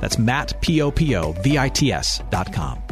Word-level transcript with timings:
That's 0.00 0.18
Matt, 0.18 0.60
P-O-P-O-V-I-T-S 0.60 2.22
dot 2.30 2.52
com. 2.52 2.82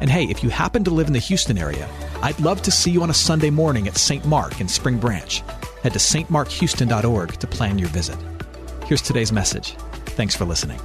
And 0.00 0.10
hey, 0.10 0.24
if 0.24 0.42
you 0.44 0.50
happen 0.50 0.84
to 0.84 0.90
live 0.90 1.08
in 1.08 1.12
the 1.12 1.18
Houston 1.18 1.58
area, 1.58 1.88
I'd 2.22 2.38
love 2.40 2.62
to 2.62 2.70
see 2.70 2.90
you 2.90 3.02
on 3.02 3.10
a 3.10 3.14
Sunday 3.14 3.50
morning 3.50 3.88
at 3.88 3.96
St. 3.96 4.24
Mark 4.26 4.60
in 4.60 4.68
Spring 4.68 4.98
Branch. 4.98 5.42
Head 5.82 5.92
to 5.92 5.98
stmarkhouston.org 5.98 7.32
to 7.32 7.46
plan 7.46 7.78
your 7.78 7.88
visit. 7.88 8.18
Here's 8.86 9.02
today's 9.02 9.32
message. 9.32 9.72
Thanks 10.06 10.34
for 10.34 10.44
listening. 10.44 10.80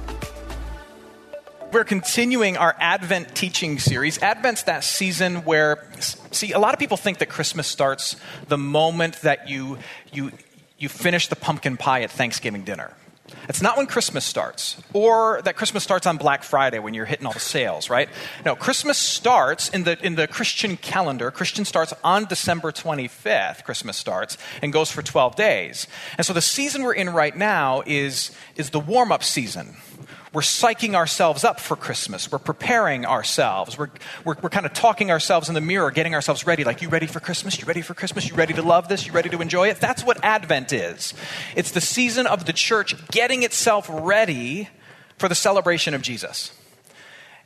We're 1.72 1.84
continuing 1.84 2.56
our 2.56 2.76
Advent 2.78 3.34
teaching 3.34 3.80
series. 3.80 4.22
Advent's 4.22 4.62
that 4.64 4.84
season 4.84 5.44
where, 5.44 5.84
see, 6.30 6.52
a 6.52 6.58
lot 6.60 6.72
of 6.72 6.78
people 6.78 6.96
think 6.96 7.18
that 7.18 7.28
Christmas 7.28 7.66
starts 7.66 8.14
the 8.46 8.58
moment 8.58 9.20
that 9.22 9.48
you, 9.48 9.78
you, 10.12 10.30
you 10.78 10.88
finish 10.88 11.26
the 11.26 11.34
pumpkin 11.34 11.76
pie 11.76 12.02
at 12.02 12.12
Thanksgiving 12.12 12.62
dinner. 12.62 12.94
It's 13.48 13.62
not 13.62 13.78
when 13.78 13.86
Christmas 13.86 14.24
starts, 14.24 14.80
or 14.92 15.40
that 15.44 15.56
Christmas 15.56 15.82
starts 15.82 16.06
on 16.06 16.18
Black 16.18 16.42
Friday 16.42 16.78
when 16.78 16.92
you're 16.92 17.06
hitting 17.06 17.26
all 17.26 17.32
the 17.32 17.40
sales, 17.40 17.88
right? 17.88 18.08
No, 18.44 18.54
Christmas 18.54 18.98
starts 18.98 19.70
in 19.70 19.84
the, 19.84 19.98
in 20.04 20.14
the 20.14 20.26
Christian 20.26 20.76
calendar. 20.76 21.30
Christian 21.30 21.64
starts 21.64 21.94
on 22.04 22.26
December 22.26 22.70
25th, 22.70 23.64
Christmas 23.64 23.96
starts, 23.96 24.36
and 24.60 24.72
goes 24.74 24.90
for 24.90 25.00
12 25.00 25.36
days. 25.36 25.86
And 26.18 26.26
so 26.26 26.34
the 26.34 26.42
season 26.42 26.82
we're 26.82 26.94
in 26.94 27.10
right 27.10 27.34
now 27.34 27.82
is, 27.86 28.30
is 28.56 28.70
the 28.70 28.80
warm 28.80 29.10
up 29.10 29.24
season 29.24 29.76
we're 30.34 30.40
psyching 30.40 30.94
ourselves 30.94 31.44
up 31.44 31.60
for 31.60 31.76
Christmas. 31.76 32.30
We're 32.30 32.40
preparing 32.40 33.06
ourselves. 33.06 33.78
We're, 33.78 33.90
we're, 34.24 34.34
we're 34.42 34.50
kind 34.50 34.66
of 34.66 34.72
talking 34.72 35.12
ourselves 35.12 35.48
in 35.48 35.54
the 35.54 35.60
mirror, 35.60 35.92
getting 35.92 36.12
ourselves 36.12 36.44
ready. 36.44 36.64
Like, 36.64 36.82
you 36.82 36.88
ready 36.88 37.06
for 37.06 37.20
Christmas? 37.20 37.58
You 37.60 37.66
ready 37.66 37.82
for 37.82 37.94
Christmas? 37.94 38.28
You 38.28 38.34
ready 38.34 38.52
to 38.54 38.62
love 38.62 38.88
this? 38.88 39.06
You 39.06 39.12
ready 39.12 39.28
to 39.30 39.40
enjoy 39.40 39.68
it? 39.68 39.76
That's 39.78 40.02
what 40.02 40.18
Advent 40.24 40.72
is. 40.72 41.14
It's 41.54 41.70
the 41.70 41.80
season 41.80 42.26
of 42.26 42.46
the 42.46 42.52
church 42.52 42.96
getting 43.12 43.44
itself 43.44 43.88
ready 43.88 44.68
for 45.18 45.28
the 45.28 45.36
celebration 45.36 45.94
of 45.94 46.02
Jesus. 46.02 46.52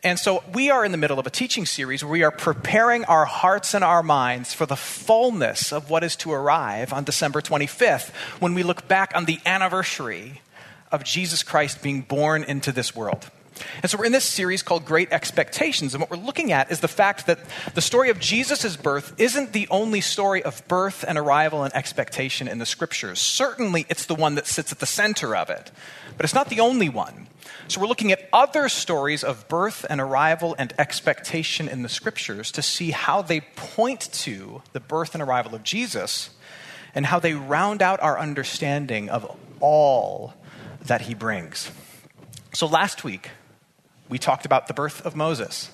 And 0.03 0.19
so 0.19 0.43
we 0.55 0.71
are 0.71 0.83
in 0.83 0.93
the 0.93 0.99
middle 0.99 1.19
of 1.19 1.27
a 1.27 1.31
teaching 1.31 1.67
series 1.67 2.03
where 2.03 2.13
we 2.13 2.23
are 2.23 2.31
preparing 2.31 3.05
our 3.05 3.27
hearts 3.27 3.75
and 3.75 3.85
our 3.85 4.03
minds 4.03 4.55
for 4.55 4.65
the 4.65 4.77
fullness 4.77 5.75
of 5.75 5.91
what 5.91 6.05
is 6.05 6.17
to 6.17 6.33
arrive 6.33 6.95
on 6.95 7.05
December 7.05 7.43
25th 7.43 8.15
when 8.41 8.55
we 8.55 8.63
look 8.63 8.89
back 8.89 9.13
on 9.15 9.27
the 9.27 9.41
anniversary 9.45 10.41
of 10.93 11.05
Jesus 11.05 11.43
Christ 11.43 11.83
being 11.83 12.03
born 12.03 12.45
into 12.45 12.73
this 12.73 12.95
world. 12.95 13.31
And 13.83 13.91
so 13.91 13.99
we're 13.99 14.05
in 14.05 14.13
this 14.13 14.25
series 14.25 14.63
called 14.63 14.85
Great 14.85 15.13
Expectations. 15.13 15.95
And 15.95 16.01
what 16.01 16.11
we're 16.11 16.17
looking 16.17 16.53
at 16.53 16.71
is 16.71 16.81
the 16.81 16.89
fact 16.89 17.27
that 17.27 17.39
the 17.75 17.81
story 17.81 18.11
of 18.11 18.21
Jesus' 18.21 18.77
birth 18.77 19.15
isn't 19.19 19.53
the 19.53 19.69
only 19.71 20.01
story 20.01 20.43
of 20.43 20.67
birth 20.69 21.05
and 21.07 21.19
arrival 21.19 21.65
and 21.65 21.75
expectation 21.75 22.49
in 22.49 22.59
the 22.59 22.67
scriptures. 22.67 23.19
Certainly, 23.19 23.87
it's 23.89 24.07
the 24.07 24.15
one 24.15 24.35
that 24.37 24.47
sits 24.47 24.73
at 24.73 24.79
the 24.79 24.87
center 24.87 25.35
of 25.35 25.51
it, 25.51 25.71
but 26.17 26.25
it's 26.25 26.35
not 26.35 26.49
the 26.49 26.61
only 26.61 26.89
one. 26.89 27.29
So 27.69 27.81
we're 27.81 27.87
looking 27.87 28.13
at 28.13 28.29
other 28.33 28.69
stories 28.69 29.23
of 29.23 29.49
birth 29.49 29.85
and 29.89 30.01
arrival 30.01 30.55
and 30.59 30.73
expectation 30.79 31.69
in 31.69 31.83
the 31.83 31.89
scriptures 31.89 32.51
to 32.53 32.63
see 32.63 32.93
how 32.93 33.23
they 33.23 33.41
point 33.41 34.13
to 34.13 34.63
the 34.73 34.81
birth 34.81 35.15
and 35.15 35.23
arrival 35.23 35.55
of 35.55 35.63
Jesus 35.63 36.31
and 36.95 37.07
how 37.07 37.19
they 37.19 37.35
round 37.35 37.83
out 37.83 38.01
our 38.01 38.19
understanding 38.19 39.09
of 39.11 39.37
all 39.61 40.35
that 40.89 41.03
he 41.03 41.15
brings. 41.15 41.71
So 42.53 42.67
last 42.67 43.05
week, 43.05 43.31
we 44.09 44.19
talked 44.19 44.45
about 44.45 44.67
the 44.67 44.75
birth 44.75 45.05
of 45.07 45.15
Moses. 45.15 45.71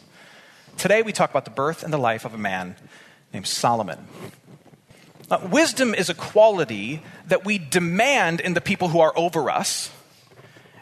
Today, 0.76 1.02
we 1.02 1.12
talk 1.12 1.30
about 1.30 1.44
the 1.44 1.50
birth 1.50 1.82
and 1.82 1.92
the 1.92 1.98
life 1.98 2.24
of 2.24 2.34
a 2.34 2.38
man 2.38 2.76
named 3.32 3.46
Solomon. 3.46 4.06
Wisdom 5.50 5.94
is 5.94 6.10
a 6.10 6.14
quality 6.14 7.02
that 7.26 7.44
we 7.44 7.58
demand 7.58 8.40
in 8.40 8.54
the 8.54 8.60
people 8.60 8.88
who 8.88 9.00
are 9.00 9.12
over 9.16 9.50
us, 9.50 9.90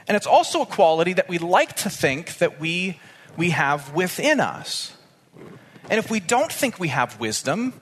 and 0.09 0.17
it's 0.17 0.27
also 0.27 0.63
a 0.63 0.67
quality 0.67 1.13
that 1.13 1.29
we 1.29 1.39
like 1.39 1.77
to 1.77 1.91
think 1.91 2.39
that 2.39 2.59
we, 2.59 2.99
we 3.37 3.51
have 3.51 3.95
within 3.95 4.41
us. 4.41 4.97
And 5.89 5.99
if 5.99 6.11
we 6.11 6.21
don't 6.21 6.53
think 6.53 6.81
we 6.81 6.89
have 6.89 7.21
wisdom, 7.21 7.81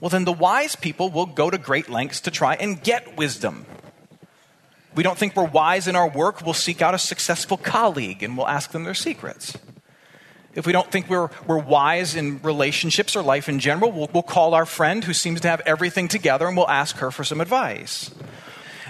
well, 0.00 0.08
then 0.08 0.24
the 0.24 0.32
wise 0.32 0.76
people 0.76 1.10
will 1.10 1.26
go 1.26 1.50
to 1.50 1.58
great 1.58 1.88
lengths 1.90 2.20
to 2.22 2.30
try 2.30 2.54
and 2.54 2.82
get 2.82 3.16
wisdom 3.16 3.66
we 4.98 5.04
don't 5.04 5.16
think 5.16 5.36
we're 5.36 5.44
wise 5.44 5.86
in 5.86 5.94
our 5.94 6.08
work, 6.08 6.44
we'll 6.44 6.52
seek 6.52 6.82
out 6.82 6.92
a 6.92 6.98
successful 6.98 7.56
colleague 7.56 8.24
and 8.24 8.36
we'll 8.36 8.48
ask 8.48 8.72
them 8.72 8.82
their 8.82 8.94
secrets. 8.94 9.56
If 10.56 10.66
we 10.66 10.72
don't 10.72 10.90
think 10.90 11.08
we're, 11.08 11.30
we're 11.46 11.60
wise 11.60 12.16
in 12.16 12.42
relationships 12.42 13.14
or 13.14 13.22
life 13.22 13.48
in 13.48 13.60
general, 13.60 13.92
we'll, 13.92 14.10
we'll 14.12 14.24
call 14.24 14.54
our 14.54 14.66
friend 14.66 15.04
who 15.04 15.12
seems 15.12 15.40
to 15.42 15.48
have 15.48 15.60
everything 15.64 16.08
together 16.08 16.48
and 16.48 16.56
we'll 16.56 16.68
ask 16.68 16.96
her 16.96 17.12
for 17.12 17.22
some 17.22 17.40
advice. 17.40 18.10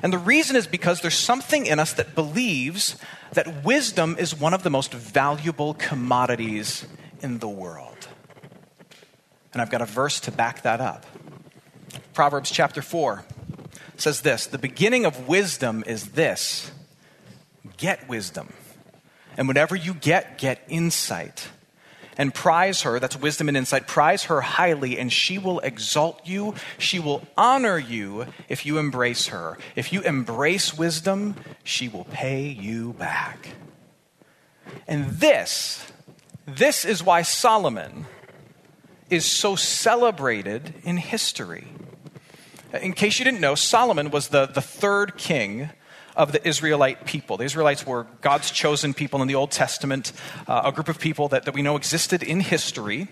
And 0.03 0.11
the 0.11 0.17
reason 0.17 0.57
is 0.57 0.67
because 0.67 1.03
there's 1.03 1.13
something 1.13 1.67
in 1.67 1.79
us 1.79 1.93
that 1.93 2.15
believes 2.15 2.97
that 3.35 3.63
wisdom 3.63 4.17
is 4.19 4.35
one 4.35 4.55
of 4.55 4.63
the 4.63 4.71
most 4.71 4.95
valuable 4.95 5.75
commodities 5.75 6.87
in 7.21 7.41
the 7.41 7.49
world. 7.49 8.09
And 9.53 9.61
I've 9.61 9.71
got 9.71 9.83
a 9.83 9.87
verse 9.87 10.21
to 10.21 10.33
back 10.33 10.63
that 10.63 10.81
up. 10.81 11.05
Proverbs 12.15 12.51
chapter 12.51 12.81
4 12.81 13.27
says 14.01 14.21
this 14.21 14.47
The 14.47 14.59
beginning 14.59 15.05
of 15.05 15.29
wisdom 15.29 15.85
is 15.87 16.11
this 16.11 16.71
get 17.77 18.09
wisdom. 18.09 18.53
And 19.37 19.47
whatever 19.47 19.77
you 19.77 19.95
get, 19.95 20.39
get 20.39 20.63
insight. 20.69 21.49
And 22.17 22.35
prize 22.35 22.83
her, 22.83 22.99
that's 22.99 23.17
wisdom 23.17 23.47
and 23.47 23.57
insight, 23.57 23.87
prize 23.87 24.25
her 24.25 24.41
highly, 24.41 24.99
and 24.99 25.13
she 25.13 25.39
will 25.39 25.61
exalt 25.61 26.27
you. 26.27 26.57
She 26.77 26.99
will 26.99 27.25
honor 27.37 27.79
you 27.79 28.27
if 28.49 28.67
you 28.67 28.79
embrace 28.79 29.29
her. 29.29 29.57
If 29.77 29.93
you 29.93 30.01
embrace 30.01 30.77
wisdom, 30.77 31.37
she 31.63 31.89
will 31.89 32.07
pay 32.07 32.49
you 32.49 32.95
back. 32.95 33.51
And 34.89 35.07
this, 35.07 35.87
this 36.45 36.85
is 36.85 37.05
why 37.05 37.23
Solomon 37.23 38.07
is 39.09 39.25
so 39.25 39.55
celebrated 39.55 40.75
in 40.83 40.97
history. 40.97 41.69
In 42.73 42.93
case 42.93 43.19
you 43.19 43.25
didn't 43.25 43.41
know, 43.41 43.55
Solomon 43.55 44.11
was 44.11 44.29
the, 44.29 44.47
the 44.47 44.61
third 44.61 45.17
king 45.17 45.71
of 46.15 46.33
the 46.33 46.47
Israelite 46.47 47.07
people. 47.07 47.37
The 47.37 47.45
Israelites 47.45 47.87
were 47.87 48.07
God's 48.21 48.51
chosen 48.51 48.93
people 48.93 49.23
in 49.23 49.29
the 49.29 49.37
Old 49.37 49.53
Testament, 49.53 50.13
uh, 50.47 50.63
a 50.65 50.73
group 50.73 50.89
of 50.89 50.99
people 50.99 51.29
that, 51.29 51.45
that 51.45 51.55
we 51.55 51.63
know 51.63 51.77
existed 51.77 52.23
in 52.23 52.41
history. 52.41 53.07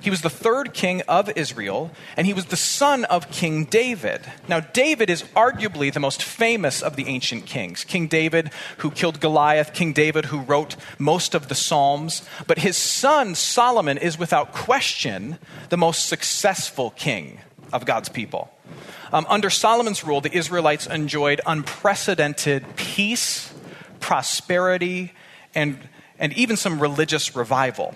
He 0.00 0.10
was 0.10 0.20
the 0.20 0.30
third 0.30 0.74
king 0.74 1.02
of 1.08 1.30
Israel, 1.36 1.90
and 2.16 2.26
he 2.26 2.34
was 2.34 2.46
the 2.46 2.56
son 2.56 3.04
of 3.06 3.30
King 3.30 3.64
David. 3.64 4.20
Now, 4.46 4.60
David 4.60 5.10
is 5.10 5.22
arguably 5.34 5.92
the 5.92 6.00
most 6.00 6.22
famous 6.22 6.82
of 6.82 6.94
the 6.94 7.06
ancient 7.08 7.46
kings. 7.46 7.82
King 7.82 8.06
David, 8.06 8.50
who 8.78 8.90
killed 8.90 9.20
Goliath, 9.20 9.72
King 9.72 9.92
David, 9.92 10.26
who 10.26 10.40
wrote 10.40 10.76
most 10.98 11.34
of 11.34 11.48
the 11.48 11.54
Psalms. 11.56 12.22
But 12.46 12.58
his 12.58 12.76
son, 12.76 13.34
Solomon, 13.34 13.98
is 13.98 14.18
without 14.18 14.52
question 14.52 15.38
the 15.70 15.78
most 15.78 16.08
successful 16.08 16.90
king 16.90 17.40
of 17.72 17.86
God's 17.86 18.10
people. 18.10 18.50
Um, 19.12 19.26
under 19.28 19.50
Solomon's 19.50 20.04
rule, 20.04 20.20
the 20.20 20.32
Israelites 20.32 20.86
enjoyed 20.86 21.40
unprecedented 21.44 22.64
peace, 22.76 23.52
prosperity, 23.98 25.12
and, 25.54 25.78
and 26.18 26.32
even 26.34 26.56
some 26.56 26.80
religious 26.80 27.34
revival. 27.34 27.94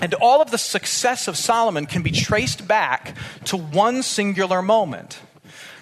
And 0.00 0.14
all 0.14 0.40
of 0.40 0.52
the 0.52 0.58
success 0.58 1.26
of 1.26 1.36
Solomon 1.36 1.86
can 1.86 2.02
be 2.02 2.12
traced 2.12 2.68
back 2.68 3.16
to 3.46 3.56
one 3.56 4.02
singular 4.04 4.62
moment. 4.62 5.18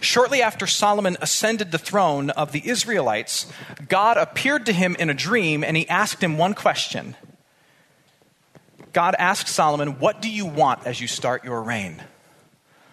Shortly 0.00 0.40
after 0.40 0.66
Solomon 0.66 1.16
ascended 1.20 1.70
the 1.70 1.78
throne 1.78 2.30
of 2.30 2.52
the 2.52 2.66
Israelites, 2.66 3.46
God 3.88 4.16
appeared 4.16 4.66
to 4.66 4.72
him 4.72 4.96
in 4.98 5.10
a 5.10 5.14
dream 5.14 5.64
and 5.64 5.76
he 5.76 5.88
asked 5.88 6.22
him 6.22 6.38
one 6.38 6.54
question. 6.54 7.14
God 8.92 9.14
asked 9.18 9.48
Solomon, 9.48 9.98
What 9.98 10.22
do 10.22 10.30
you 10.30 10.46
want 10.46 10.86
as 10.86 11.00
you 11.00 11.08
start 11.08 11.44
your 11.44 11.62
reign? 11.62 12.02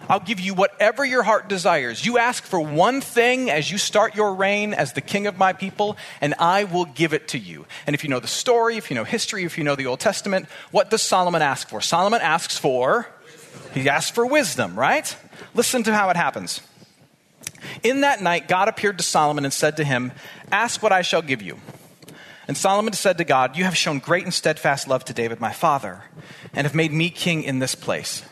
I'll 0.10 0.20
give 0.20 0.40
you 0.40 0.54
whatever 0.54 1.06
your 1.06 1.24
heart 1.24 1.48
desires. 1.48 2.06
You 2.06 2.18
ask 2.18 2.44
for 2.44 2.60
one 2.60 3.02
thing 3.02 3.50
as 3.50 3.72
you 3.72 3.78
start 3.78 4.16
your 4.16 4.34
reign 4.36 4.74
as 4.74 4.94
the 4.94 5.02
king 5.02 5.28
of 5.28 5.38
my 5.38 5.54
people, 5.54 5.98
and 6.20 6.34
I 6.40 6.66
will 6.66 6.86
give 6.86 7.14
it 7.14 7.30
to 7.30 7.40
you. 7.40 7.66
And 7.88 7.94
if 7.94 8.04
you 8.04 8.10
know 8.10 8.20
the 8.20 8.28
story, 8.28 8.78
if 8.78 8.90
you 8.90 8.96
know 8.96 9.04
history, 9.04 9.44
if 9.44 9.58
you 9.58 9.64
know 9.64 9.76
the 9.76 9.86
Old 9.86 10.00
Testament, 10.00 10.48
what 10.72 10.90
does 10.90 11.02
Solomon 11.02 11.42
ask 11.42 11.70
for? 11.70 11.82
Solomon 11.82 12.22
asks 12.22 12.58
for, 12.58 13.08
he 13.74 13.88
asks 13.90 14.12
for 14.12 14.26
wisdom, 14.26 14.78
right? 14.78 15.16
Listen 15.54 15.84
to 15.84 15.94
how 15.94 16.10
it 16.10 16.18
happens. 16.18 16.62
In 17.82 18.02
that 18.02 18.22
night, 18.22 18.48
God 18.48 18.68
appeared 18.68 18.98
to 18.98 19.04
Solomon 19.04 19.46
and 19.46 19.54
said 19.54 19.78
to 19.78 19.84
him, 19.84 20.12
Ask 20.52 20.84
what 20.84 20.92
I 20.92 21.02
shall 21.02 21.22
give 21.22 21.42
you. 21.42 21.60
And 22.48 22.58
Solomon 22.58 22.94
said 22.94 23.18
to 23.20 23.24
God, 23.24 23.56
You 23.56 23.64
have 23.64 23.78
shown 23.78 24.00
great 24.00 24.26
and 24.26 24.34
steadfast 24.34 24.88
love 24.88 25.06
to 25.06 25.14
David, 25.14 25.40
my 25.40 25.54
father, 25.54 26.04
and 26.54 26.68
have 26.68 26.76
made 26.76 26.92
me 26.92 27.10
king 27.10 27.44
in 27.44 27.60
this 27.60 27.74
place. 27.74 28.24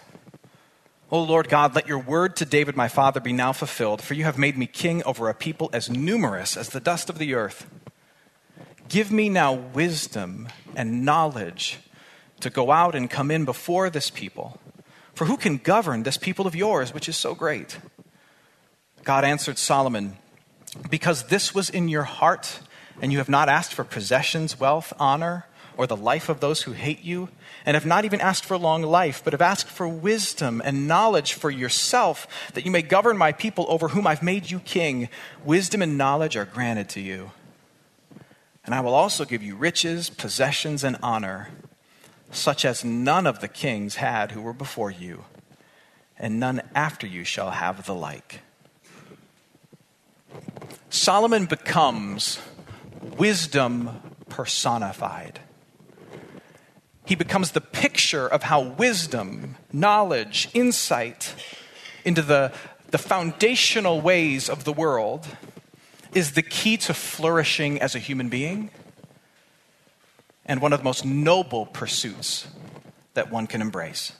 O 1.13 1.21
Lord 1.21 1.49
God, 1.49 1.75
let 1.75 1.89
your 1.89 1.99
word 1.99 2.37
to 2.37 2.45
David, 2.45 2.77
my 2.77 2.87
father, 2.87 3.19
be 3.19 3.33
now 3.33 3.51
fulfilled, 3.51 4.01
for 4.01 4.13
you 4.13 4.23
have 4.23 4.37
made 4.37 4.57
me 4.57 4.65
king 4.65 5.03
over 5.03 5.27
a 5.27 5.33
people 5.33 5.69
as 5.73 5.89
numerous 5.89 6.55
as 6.55 6.69
the 6.69 6.79
dust 6.79 7.09
of 7.09 7.17
the 7.17 7.33
earth. 7.33 7.69
Give 8.87 9.11
me 9.11 9.27
now 9.27 9.51
wisdom 9.51 10.47
and 10.73 11.03
knowledge 11.03 11.79
to 12.39 12.49
go 12.49 12.71
out 12.71 12.95
and 12.95 13.09
come 13.09 13.29
in 13.29 13.43
before 13.43 13.89
this 13.89 14.09
people. 14.09 14.61
For 15.13 15.25
who 15.25 15.35
can 15.35 15.57
govern 15.57 16.03
this 16.03 16.17
people 16.17 16.47
of 16.47 16.55
yours, 16.55 16.93
which 16.93 17.09
is 17.09 17.17
so 17.17 17.35
great? 17.35 17.77
God 19.03 19.25
answered 19.25 19.57
Solomon, 19.57 20.15
Because 20.89 21.23
this 21.23 21.53
was 21.53 21.69
in 21.69 21.89
your 21.89 22.03
heart, 22.03 22.61
and 23.01 23.11
you 23.11 23.17
have 23.17 23.27
not 23.27 23.49
asked 23.49 23.73
for 23.73 23.83
possessions, 23.83 24.57
wealth, 24.57 24.93
honor, 24.97 25.45
or 25.77 25.87
the 25.87 25.95
life 25.95 26.29
of 26.29 26.39
those 26.39 26.63
who 26.63 26.71
hate 26.73 27.03
you, 27.03 27.29
and 27.65 27.75
have 27.75 27.85
not 27.85 28.05
even 28.05 28.21
asked 28.21 28.45
for 28.45 28.57
long 28.57 28.81
life, 28.81 29.21
but 29.23 29.33
have 29.33 29.41
asked 29.41 29.67
for 29.67 29.87
wisdom 29.87 30.61
and 30.63 30.87
knowledge 30.87 31.33
for 31.33 31.49
yourself, 31.49 32.27
that 32.53 32.65
you 32.65 32.71
may 32.71 32.81
govern 32.81 33.17
my 33.17 33.31
people 33.31 33.65
over 33.69 33.89
whom 33.89 34.07
I've 34.07 34.23
made 34.23 34.51
you 34.51 34.59
king. 34.59 35.09
Wisdom 35.43 35.81
and 35.81 35.97
knowledge 35.97 36.35
are 36.35 36.45
granted 36.45 36.89
to 36.89 36.99
you. 37.01 37.31
And 38.65 38.75
I 38.75 38.81
will 38.81 38.93
also 38.93 39.25
give 39.25 39.41
you 39.41 39.55
riches, 39.55 40.09
possessions, 40.09 40.83
and 40.83 40.97
honor, 41.01 41.49
such 42.31 42.63
as 42.63 42.85
none 42.85 43.25
of 43.25 43.41
the 43.41 43.47
kings 43.47 43.95
had 43.95 44.31
who 44.31 44.41
were 44.41 44.53
before 44.53 44.91
you, 44.91 45.25
and 46.17 46.39
none 46.39 46.61
after 46.75 47.07
you 47.07 47.23
shall 47.23 47.51
have 47.51 47.85
the 47.85 47.95
like. 47.95 48.41
Solomon 50.89 51.45
becomes 51.45 52.39
wisdom 53.17 54.01
personified. 54.29 55.39
He 57.11 57.15
becomes 57.15 57.51
the 57.51 57.59
picture 57.59 58.25
of 58.25 58.43
how 58.43 58.61
wisdom, 58.61 59.57
knowledge, 59.73 60.47
insight 60.53 61.35
into 62.05 62.21
the, 62.21 62.53
the 62.91 62.97
foundational 62.97 63.99
ways 63.99 64.47
of 64.47 64.63
the 64.63 64.71
world 64.71 65.27
is 66.13 66.31
the 66.31 66.41
key 66.41 66.77
to 66.77 66.93
flourishing 66.93 67.81
as 67.81 67.95
a 67.95 67.99
human 67.99 68.29
being 68.29 68.71
and 70.45 70.61
one 70.61 70.71
of 70.71 70.79
the 70.79 70.85
most 70.85 71.03
noble 71.03 71.65
pursuits 71.65 72.47
that 73.13 73.29
one 73.29 73.45
can 73.45 73.59
embrace. 73.59 74.13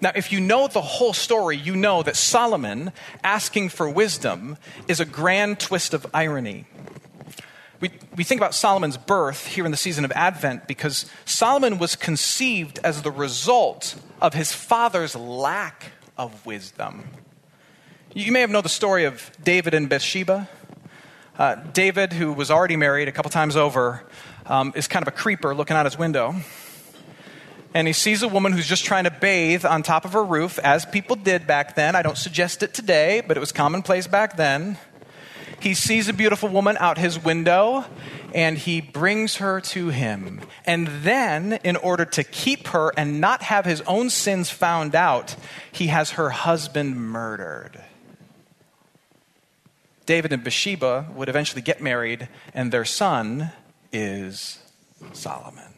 Now, 0.00 0.12
if 0.14 0.30
you 0.30 0.40
know 0.40 0.68
the 0.68 0.80
whole 0.80 1.14
story, 1.14 1.56
you 1.56 1.74
know 1.74 2.00
that 2.04 2.14
Solomon 2.14 2.92
asking 3.24 3.70
for 3.70 3.90
wisdom 3.90 4.56
is 4.86 5.00
a 5.00 5.04
grand 5.04 5.58
twist 5.58 5.94
of 5.94 6.06
irony. 6.14 6.66
We, 7.78 7.90
we 8.16 8.24
think 8.24 8.40
about 8.40 8.54
Solomon's 8.54 8.96
birth 8.96 9.46
here 9.46 9.66
in 9.66 9.70
the 9.70 9.76
season 9.76 10.04
of 10.04 10.12
Advent 10.12 10.66
because 10.66 11.04
Solomon 11.26 11.78
was 11.78 11.94
conceived 11.94 12.78
as 12.82 13.02
the 13.02 13.10
result 13.10 13.96
of 14.20 14.32
his 14.32 14.52
father's 14.52 15.14
lack 15.14 15.92
of 16.16 16.46
wisdom. 16.46 17.04
You 18.14 18.32
may 18.32 18.40
have 18.40 18.48
known 18.48 18.62
the 18.62 18.70
story 18.70 19.04
of 19.04 19.30
David 19.44 19.74
and 19.74 19.90
Bathsheba. 19.90 20.48
Uh, 21.38 21.56
David, 21.56 22.14
who 22.14 22.32
was 22.32 22.50
already 22.50 22.76
married 22.76 23.08
a 23.08 23.12
couple 23.12 23.30
times 23.30 23.56
over, 23.56 24.02
um, 24.46 24.72
is 24.74 24.88
kind 24.88 25.02
of 25.02 25.08
a 25.08 25.14
creeper 25.14 25.54
looking 25.54 25.76
out 25.76 25.84
his 25.84 25.98
window. 25.98 26.34
And 27.74 27.86
he 27.86 27.92
sees 27.92 28.22
a 28.22 28.28
woman 28.28 28.52
who's 28.52 28.66
just 28.66 28.86
trying 28.86 29.04
to 29.04 29.10
bathe 29.10 29.66
on 29.66 29.82
top 29.82 30.06
of 30.06 30.14
her 30.14 30.24
roof, 30.24 30.58
as 30.60 30.86
people 30.86 31.14
did 31.14 31.46
back 31.46 31.74
then. 31.74 31.94
I 31.94 32.00
don't 32.00 32.16
suggest 32.16 32.62
it 32.62 32.72
today, 32.72 33.20
but 33.20 33.36
it 33.36 33.40
was 33.40 33.52
commonplace 33.52 34.06
back 34.06 34.38
then. 34.38 34.78
He 35.60 35.74
sees 35.74 36.08
a 36.08 36.12
beautiful 36.12 36.48
woman 36.48 36.76
out 36.78 36.98
his 36.98 37.22
window 37.22 37.84
and 38.34 38.58
he 38.58 38.80
brings 38.80 39.36
her 39.36 39.60
to 39.60 39.88
him. 39.88 40.40
And 40.66 40.86
then, 40.86 41.54
in 41.64 41.76
order 41.76 42.04
to 42.04 42.22
keep 42.22 42.68
her 42.68 42.92
and 42.96 43.20
not 43.20 43.42
have 43.44 43.64
his 43.64 43.80
own 43.82 44.10
sins 44.10 44.50
found 44.50 44.94
out, 44.94 45.36
he 45.72 45.86
has 45.86 46.12
her 46.12 46.30
husband 46.30 46.96
murdered. 46.96 47.82
David 50.04 50.32
and 50.32 50.44
Bathsheba 50.44 51.06
would 51.14 51.28
eventually 51.28 51.62
get 51.62 51.82
married, 51.82 52.28
and 52.54 52.70
their 52.70 52.84
son 52.84 53.50
is 53.92 54.58
Solomon. 55.12 55.72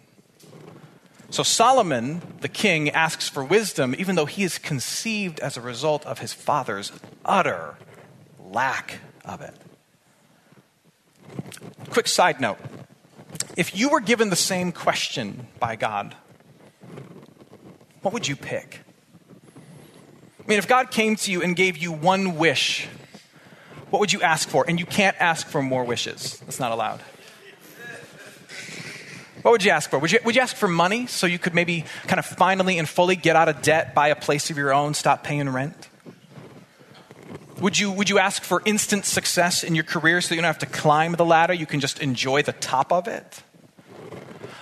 So 1.31 1.43
Solomon, 1.43 2.23
the 2.41 2.49
king, 2.49 2.91
asks 2.91 3.29
for 3.29 3.45
wisdom, 3.45 3.95
even 3.99 4.17
though 4.17 4.27
he 4.27 4.45
is 4.45 4.59
conceived 4.59 5.41
as 5.41 5.57
a 5.57 5.61
result 5.61 6.05
of 6.07 6.19
his 6.19 6.33
father's 6.33 6.91
utter 7.25 7.77
lack 8.41 8.99
of 9.25 9.41
it. 9.41 9.55
Quick 11.91 12.09
side 12.09 12.41
note 12.41 12.59
if 13.57 13.77
you 13.77 13.89
were 13.89 14.01
given 14.01 14.31
the 14.31 14.37
same 14.37 14.71
question 14.71 15.49
by 15.59 15.75
God, 15.75 16.15
what 18.03 18.15
would 18.15 18.29
you 18.29 18.37
pick? 18.37 18.81
I 20.39 20.47
mean, 20.47 20.59
if 20.59 20.69
God 20.69 20.91
came 20.91 21.17
to 21.17 21.33
you 21.33 21.43
and 21.43 21.57
gave 21.57 21.77
you 21.77 21.91
one 21.91 22.37
wish, 22.37 22.87
what 23.91 23.99
would 23.99 24.13
you 24.13 24.23
ask 24.23 24.49
for? 24.49 24.65
And 24.69 24.79
you 24.79 24.87
can't 24.87 25.17
ask 25.21 25.47
for 25.47 25.61
more 25.61 25.85
wishes, 25.85 26.39
that's 26.41 26.61
not 26.61 26.73
allowed. 26.73 27.01
What 29.43 29.53
would 29.53 29.65
you 29.65 29.71
ask 29.71 29.91
for? 29.91 29.99
Would 29.99 30.13
you, 30.13 30.19
would 30.25 30.37
you 30.37 30.43
ask 30.43 30.57
for 30.57 30.69
money 30.69 31.07
so 31.07 31.27
you 31.27 31.39
could 31.39 31.55
maybe 31.55 31.85
kind 32.07 32.19
of 32.19 32.27
finally 32.27 32.79
and 32.79 32.89
fully 32.89 33.17
get 33.17 33.37
out 33.37 33.49
of 33.49 33.63
debt, 33.63 33.95
buy 33.95 34.09
a 34.09 34.17
place 34.17 34.51
of 34.51 34.57
your 34.57 34.73
own, 34.73 34.95
stop 34.95 35.25
paying 35.25 35.49
rent? 35.49 35.89
Would 37.61 37.77
you, 37.77 37.91
would 37.91 38.09
you 38.09 38.21
ask 38.21 38.45
for 38.45 38.63
instant 38.65 39.05
success 39.05 39.65
in 39.65 39.75
your 39.75 39.83
career 39.83 40.21
so 40.21 40.35
you 40.35 40.41
don't 40.41 40.47
have 40.47 40.59
to 40.59 40.67
climb 40.67 41.13
the 41.13 41.25
ladder? 41.25 41.53
You 41.53 41.67
can 41.67 41.81
just 41.81 41.99
enjoy 42.01 42.43
the 42.43 42.53
top 42.53 42.93
of 42.93 43.09
it? 43.09 43.43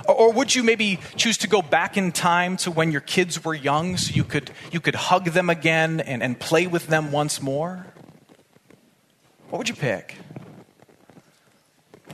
Or, 0.09 0.33
would 0.33 0.55
you 0.55 0.63
maybe 0.63 1.01
choose 1.17 1.37
to 1.39 1.49
go 1.49 1.61
back 1.61 1.97
in 1.97 2.13
time 2.13 2.57
to 2.59 2.71
when 2.71 2.93
your 2.93 3.01
kids 3.01 3.45
were 3.45 3.55
young 3.55 3.97
so 3.97 4.15
you 4.15 4.25
could, 4.25 4.51
you 4.71 4.81
could 4.81 4.95
hug 4.95 5.27
them 5.27 5.51
again 5.51 6.01
and, 6.01 6.23
and 6.23 6.39
play 6.39 6.67
with 6.67 6.87
them 6.87 7.13
once 7.13 7.43
more? 7.43 7.87
What 9.51 9.59
would 9.59 9.69
you 9.69 9.75
pick? 9.75 10.17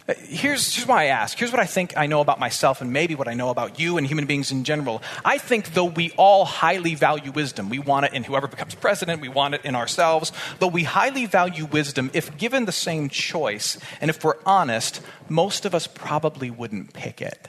Here's, 0.08 0.74
here's 0.74 0.86
why 0.88 1.04
I 1.04 1.06
ask. 1.06 1.38
Here's 1.38 1.52
what 1.52 1.60
I 1.60 1.66
think 1.66 1.96
I 1.96 2.06
know 2.06 2.20
about 2.20 2.40
myself 2.40 2.80
and 2.80 2.92
maybe 2.92 3.14
what 3.14 3.28
I 3.28 3.34
know 3.34 3.50
about 3.50 3.78
you 3.78 3.98
and 3.98 4.06
human 4.06 4.26
beings 4.26 4.50
in 4.50 4.64
general. 4.64 5.00
I 5.24 5.38
think 5.38 5.74
though 5.74 5.84
we 5.84 6.10
all 6.16 6.44
highly 6.44 6.96
value 6.96 7.30
wisdom, 7.30 7.68
we 7.68 7.78
want 7.78 8.06
it 8.06 8.12
in 8.12 8.24
whoever 8.24 8.48
becomes 8.48 8.74
president, 8.74 9.20
we 9.20 9.28
want 9.28 9.54
it 9.54 9.64
in 9.64 9.76
ourselves, 9.76 10.32
though 10.58 10.66
we 10.66 10.82
highly 10.82 11.26
value 11.26 11.66
wisdom, 11.66 12.10
if 12.14 12.36
given 12.36 12.64
the 12.64 12.72
same 12.72 13.08
choice, 13.08 13.78
and 14.00 14.10
if 14.10 14.24
we're 14.24 14.38
honest, 14.44 15.00
most 15.28 15.64
of 15.64 15.74
us 15.74 15.86
probably 15.86 16.50
wouldn't 16.50 16.92
pick 16.92 17.22
it. 17.22 17.48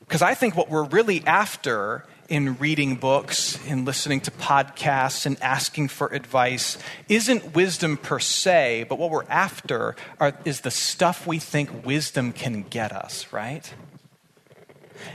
Because 0.00 0.22
I 0.22 0.32
think 0.34 0.56
what 0.56 0.70
we're 0.70 0.84
really 0.84 1.22
after 1.26 2.06
in 2.28 2.56
reading 2.58 2.96
books, 2.96 3.58
in 3.66 3.84
listening 3.84 4.20
to 4.22 4.30
podcasts, 4.30 5.26
and 5.26 5.40
asking 5.42 5.88
for 5.88 6.08
advice 6.08 6.78
isn't 7.08 7.54
wisdom 7.54 7.96
per 7.96 8.18
se, 8.18 8.86
but 8.88 8.98
what 8.98 9.10
we're 9.10 9.24
after 9.28 9.96
are, 10.18 10.36
is 10.44 10.62
the 10.62 10.70
stuff 10.70 11.26
we 11.26 11.38
think 11.38 11.84
wisdom 11.84 12.32
can 12.32 12.62
get 12.62 12.92
us, 12.92 13.32
right? 13.32 13.72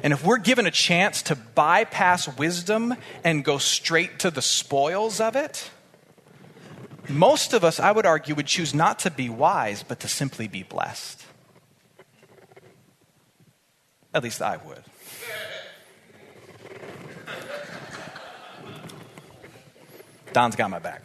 And 0.04 0.14
if 0.14 0.24
we're 0.24 0.38
given 0.38 0.66
a 0.66 0.72
chance 0.72 1.22
to 1.24 1.36
bypass 1.36 2.38
wisdom 2.38 2.96
and 3.24 3.44
go 3.44 3.58
straight 3.58 4.20
to 4.20 4.32
the 4.32 4.42
spoils 4.42 5.20
of 5.20 5.36
it, 5.36 5.70
most 7.08 7.54
of 7.54 7.64
us, 7.64 7.80
I 7.80 7.92
would 7.92 8.06
argue, 8.06 8.36
would 8.36 8.46
choose 8.46 8.74
not 8.74 9.00
to 9.00 9.12
be 9.12 9.30
wise, 9.30 9.82
but 9.82 10.00
to 10.02 10.08
simply 10.08 10.48
be 10.48 10.64
blessed. 10.64 11.26
At 14.14 14.24
least 14.24 14.42
I 14.42 14.58
would. 14.58 14.84
Don's 20.34 20.56
got 20.56 20.70
my 20.70 20.80
back. 20.80 21.02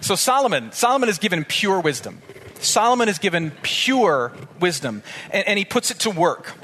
so 0.00 0.14
Solomon, 0.14 0.72
Solomon 0.72 1.08
is 1.08 1.18
given 1.18 1.44
pure 1.44 1.80
wisdom. 1.80 2.22
Solomon 2.60 3.08
is 3.08 3.18
given 3.18 3.52
pure 3.62 4.32
wisdom, 4.60 5.02
and, 5.30 5.46
and 5.46 5.58
he 5.58 5.64
puts 5.64 5.90
it 5.90 6.00
to 6.00 6.10
work. 6.10 6.54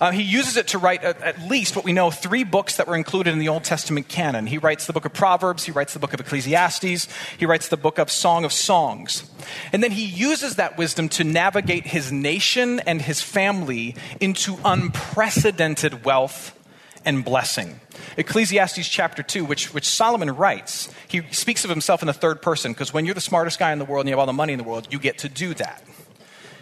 Uh, 0.00 0.10
he 0.10 0.22
uses 0.22 0.56
it 0.56 0.68
to 0.68 0.78
write 0.78 1.04
at, 1.04 1.20
at, 1.20 1.38
least 1.42 1.76
what 1.76 1.84
we 1.84 1.92
know 1.92 2.10
three 2.10 2.42
books 2.42 2.76
that 2.76 2.88
were 2.88 2.96
included 2.96 3.32
in 3.32 3.38
the 3.38 3.48
Old 3.48 3.64
Testament 3.64 4.08
canon. 4.08 4.46
He 4.46 4.56
writes 4.56 4.86
the 4.86 4.94
book 4.94 5.04
of 5.04 5.12
Proverbs, 5.12 5.64
he 5.64 5.72
writes 5.72 5.92
the 5.92 5.98
book 5.98 6.14
of 6.14 6.20
Ecclesiastes, 6.20 7.08
he 7.36 7.46
writes 7.46 7.68
the 7.68 7.76
book 7.76 7.98
of 7.98 8.10
Song 8.10 8.44
of 8.44 8.52
Songs. 8.52 9.30
And 9.72 9.82
then 9.82 9.90
he 9.90 10.06
uses 10.06 10.56
that 10.56 10.78
wisdom 10.78 11.10
to 11.10 11.24
navigate 11.24 11.86
his 11.86 12.10
nation 12.10 12.80
and 12.80 13.02
his 13.02 13.20
family 13.20 13.94
into 14.20 14.58
unprecedented 14.64 16.04
wealth 16.04 16.56
and 17.04 17.24
blessing. 17.24 17.80
Ecclesiastes 18.16 18.88
chapter 18.88 19.22
2, 19.22 19.44
which, 19.44 19.72
which 19.72 19.86
Solomon 19.86 20.30
writes, 20.30 20.92
he 21.08 21.22
speaks 21.30 21.64
of 21.64 21.70
himself 21.70 22.02
in 22.02 22.06
the 22.06 22.12
third 22.12 22.42
person 22.42 22.72
because 22.72 22.92
when 22.92 23.06
you're 23.06 23.14
the 23.14 23.20
smartest 23.20 23.58
guy 23.58 23.72
in 23.72 23.78
the 23.78 23.84
world 23.84 24.02
and 24.02 24.08
you 24.08 24.12
have 24.12 24.20
all 24.20 24.26
the 24.26 24.32
money 24.32 24.52
in 24.52 24.58
the 24.58 24.64
world, 24.64 24.88
you 24.90 24.98
get 24.98 25.18
to 25.18 25.28
do 25.28 25.54
that. 25.54 25.82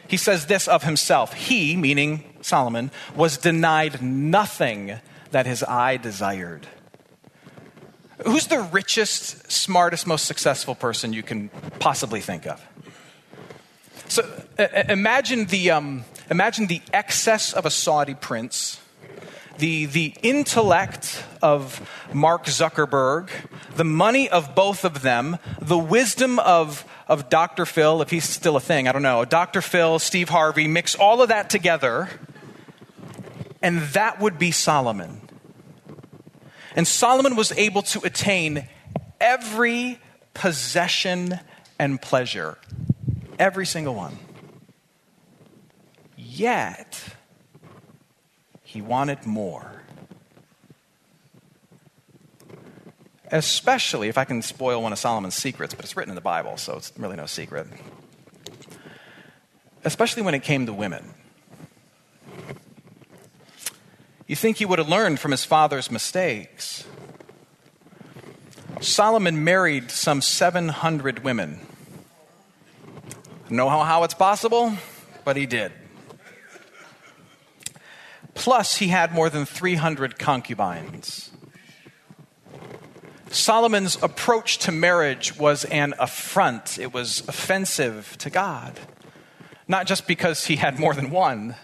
He 0.07 0.17
says 0.17 0.47
this 0.47 0.69
of 0.69 0.83
himself 0.83 1.35
He, 1.35 1.77
meaning 1.77 2.25
Solomon, 2.41 2.91
was 3.15 3.37
denied 3.37 4.03
nothing 4.03 4.99
that 5.31 5.47
his 5.47 5.63
eye 5.63 5.99
desired. 5.99 6.67
Who's 8.25 8.49
the 8.49 8.61
richest, 8.61 9.51
smartest, 9.53 10.07
most 10.07 10.25
successful 10.25 10.75
person 10.75 11.13
you 11.13 11.23
can 11.23 11.51
possibly 11.79 12.21
think 12.21 12.47
of? 12.47 12.61
So 14.09 14.29
uh, 14.59 14.67
imagine 14.89 15.45
the, 15.47 15.71
um, 15.71 16.05
imagine 16.31 16.67
the 16.67 16.81
excess 16.93 17.53
of 17.53 17.67
a 17.67 17.71
Saudi 17.71 18.15
prince, 18.15 18.81
the, 19.59 19.87
the 19.87 20.15
intellect 20.23 21.25
of 21.43 21.89
Mark 22.13 22.47
Zuckerberg, 22.47 23.31
the 23.77 23.85
money 23.85 24.29
of 24.29 24.55
both 24.55 24.85
of 24.85 25.03
them, 25.03 25.39
the 25.61 25.79
wisdom 25.79 26.39
of, 26.39 26.85
of 27.07 27.29
Dr. 27.29 27.67
Phil, 27.67 28.01
if 28.03 28.11
he's 28.11 28.25
still 28.25 28.57
a 28.57 28.61
thing, 28.61 28.89
I 28.89 28.93
don't 28.93 29.03
know, 29.03 29.25
Dr. 29.25 29.61
Phil, 29.61 29.99
Steve 29.99 30.29
Harvey, 30.29 30.69
mix 30.69 30.95
all 30.95 31.23
of 31.23 31.29
that 31.29 31.51
together, 31.51 32.09
and 33.63 33.81
that 33.81 34.21
would 34.21 34.39
be 34.39 34.51
Solomon. 34.51 35.21
And 36.77 36.87
Solomon 36.87 37.35
was 37.35 37.51
able 37.53 37.83
to 37.83 38.01
attain 38.05 38.69
every 39.21 39.99
possession 40.35 41.41
and 41.79 42.01
pleasure, 42.01 42.59
every 43.39 43.67
single 43.67 43.95
one. 43.95 44.19
Yet, 46.17 47.17
he 48.69 48.83
wanted 48.83 49.25
more. 49.25 49.81
Especially 53.33 54.09
if 54.09 54.19
I 54.19 54.25
can 54.25 54.43
spoil 54.43 54.83
one 54.83 54.93
of 54.93 54.99
Solomon's 54.99 55.37
secrets, 55.37 55.73
but 55.73 55.87
it's 55.87 55.97
written 55.97 56.11
in 56.11 56.15
the 56.15 56.21
Bible, 56.21 56.59
so 56.59 56.77
it's 56.77 56.93
really 56.99 57.17
no 57.17 57.25
secret. 57.25 57.67
Especially 59.85 60.23
when 60.23 60.35
it 60.35 60.43
came 60.43 60.67
to 60.67 60.75
women. 60.75 61.15
You 64.27 64.37
think 64.37 64.59
he 64.59 64.67
would 64.67 64.79
have 64.79 64.89
learned 64.89 65.19
from 65.19 65.31
his 65.31 65.47
father's 65.47 65.91
mistakes. 65.91 66.85
Solomon 68.83 69.45
married 69.45 69.91
some 69.91 70.21
700 70.21 71.25
women. 71.25 71.61
Know 73.49 73.71
how, 73.71 73.83
how 73.85 74.05
it's 74.05 74.13
possible? 74.13 74.75
But 75.25 75.39
he 75.39 75.47
did. 75.47 75.73
Plus, 78.39 78.77
he 78.77 78.87
had 78.87 79.13
more 79.13 79.29
than 79.29 79.45
300 79.45 80.17
concubines. 80.17 81.33
Solomon's 83.31 84.01
approach 84.01 84.59
to 84.59 84.71
marriage 84.71 85.37
was 85.37 85.65
an 85.65 85.93
affront, 85.99 86.79
it 86.79 86.93
was 86.93 87.27
offensive 87.27 88.17
to 88.19 88.31
God. 88.31 88.79
Not 89.67 89.89
just 89.89 90.07
because 90.07 90.47
he 90.47 90.55
had 90.55 90.79
more 90.79 90.95
than 90.95 91.11
one, 91.11 91.57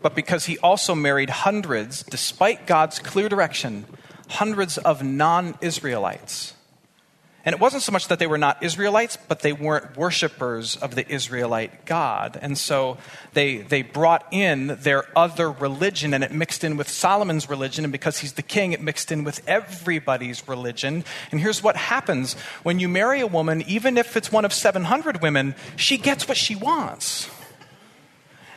but 0.00 0.14
because 0.14 0.46
he 0.46 0.58
also 0.58 0.94
married 0.94 1.28
hundreds, 1.28 2.04
despite 2.04 2.68
God's 2.68 3.00
clear 3.00 3.28
direction, 3.28 3.84
hundreds 4.28 4.78
of 4.78 5.02
non 5.02 5.56
Israelites. 5.60 6.54
And 7.44 7.54
it 7.54 7.60
wasn't 7.60 7.82
so 7.82 7.90
much 7.90 8.06
that 8.08 8.20
they 8.20 8.26
were 8.28 8.38
not 8.38 8.62
Israelites, 8.62 9.16
but 9.16 9.40
they 9.40 9.52
weren't 9.52 9.96
worshippers 9.96 10.76
of 10.76 10.94
the 10.94 11.08
Israelite 11.08 11.84
God. 11.86 12.38
And 12.40 12.56
so 12.56 12.98
they, 13.32 13.58
they 13.58 13.82
brought 13.82 14.26
in 14.30 14.78
their 14.82 15.06
other 15.18 15.50
religion 15.50 16.14
and 16.14 16.22
it 16.22 16.30
mixed 16.30 16.62
in 16.62 16.76
with 16.76 16.88
Solomon's 16.88 17.48
religion. 17.48 17.84
And 17.84 17.90
because 17.90 18.18
he's 18.18 18.34
the 18.34 18.42
king, 18.42 18.72
it 18.72 18.80
mixed 18.80 19.10
in 19.10 19.24
with 19.24 19.42
everybody's 19.48 20.46
religion. 20.46 21.04
And 21.32 21.40
here's 21.40 21.62
what 21.62 21.76
happens 21.76 22.34
when 22.62 22.78
you 22.78 22.88
marry 22.88 23.20
a 23.20 23.26
woman, 23.26 23.62
even 23.66 23.98
if 23.98 24.16
it's 24.16 24.30
one 24.30 24.44
of 24.44 24.52
700 24.52 25.20
women, 25.20 25.56
she 25.74 25.98
gets 25.98 26.28
what 26.28 26.36
she 26.36 26.54
wants. 26.54 27.28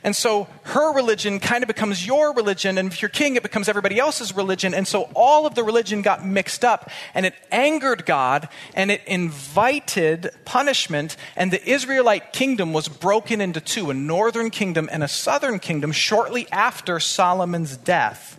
And 0.05 0.15
so 0.15 0.47
her 0.65 0.93
religion 0.93 1.39
kind 1.39 1.63
of 1.63 1.67
becomes 1.67 2.05
your 2.05 2.31
religion, 2.35 2.77
and 2.77 2.91
if 2.91 3.01
you're 3.01 3.09
king, 3.09 3.37
it 3.37 3.41
becomes 3.41 3.67
everybody 3.67 3.97
else's 3.97 4.35
religion. 4.35 4.75
And 4.75 4.87
so 4.87 5.09
all 5.15 5.47
of 5.47 5.55
the 5.55 5.63
religion 5.63 6.03
got 6.03 6.23
mixed 6.23 6.63
up, 6.63 6.91
and 7.15 7.25
it 7.25 7.33
angered 7.51 8.05
God, 8.05 8.47
and 8.75 8.91
it 8.91 9.01
invited 9.07 10.29
punishment, 10.45 11.17
and 11.35 11.51
the 11.51 11.67
Israelite 11.67 12.33
kingdom 12.33 12.71
was 12.71 12.87
broken 12.87 13.41
into 13.41 13.59
two 13.59 13.89
a 13.89 13.95
northern 13.95 14.51
kingdom 14.51 14.87
and 14.91 15.03
a 15.03 15.07
southern 15.07 15.57
kingdom 15.57 15.91
shortly 15.91 16.47
after 16.51 16.99
Solomon's 16.99 17.75
death. 17.75 18.37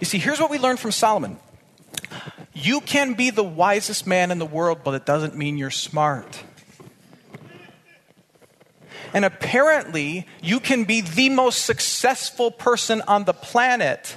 You 0.00 0.04
see, 0.04 0.18
here's 0.18 0.40
what 0.40 0.50
we 0.50 0.58
learned 0.58 0.80
from 0.80 0.90
Solomon. 0.90 1.38
You 2.52 2.80
can 2.80 3.14
be 3.14 3.30
the 3.30 3.44
wisest 3.44 4.04
man 4.04 4.32
in 4.32 4.40
the 4.40 4.46
world, 4.46 4.80
but 4.82 4.94
it 4.94 5.06
doesn't 5.06 5.36
mean 5.36 5.58
you're 5.58 5.70
smart. 5.70 6.42
And 9.14 9.24
apparently, 9.24 10.26
you 10.42 10.60
can 10.60 10.84
be 10.84 11.00
the 11.00 11.28
most 11.30 11.64
successful 11.64 12.50
person 12.50 13.02
on 13.08 13.24
the 13.24 13.32
planet, 13.32 14.16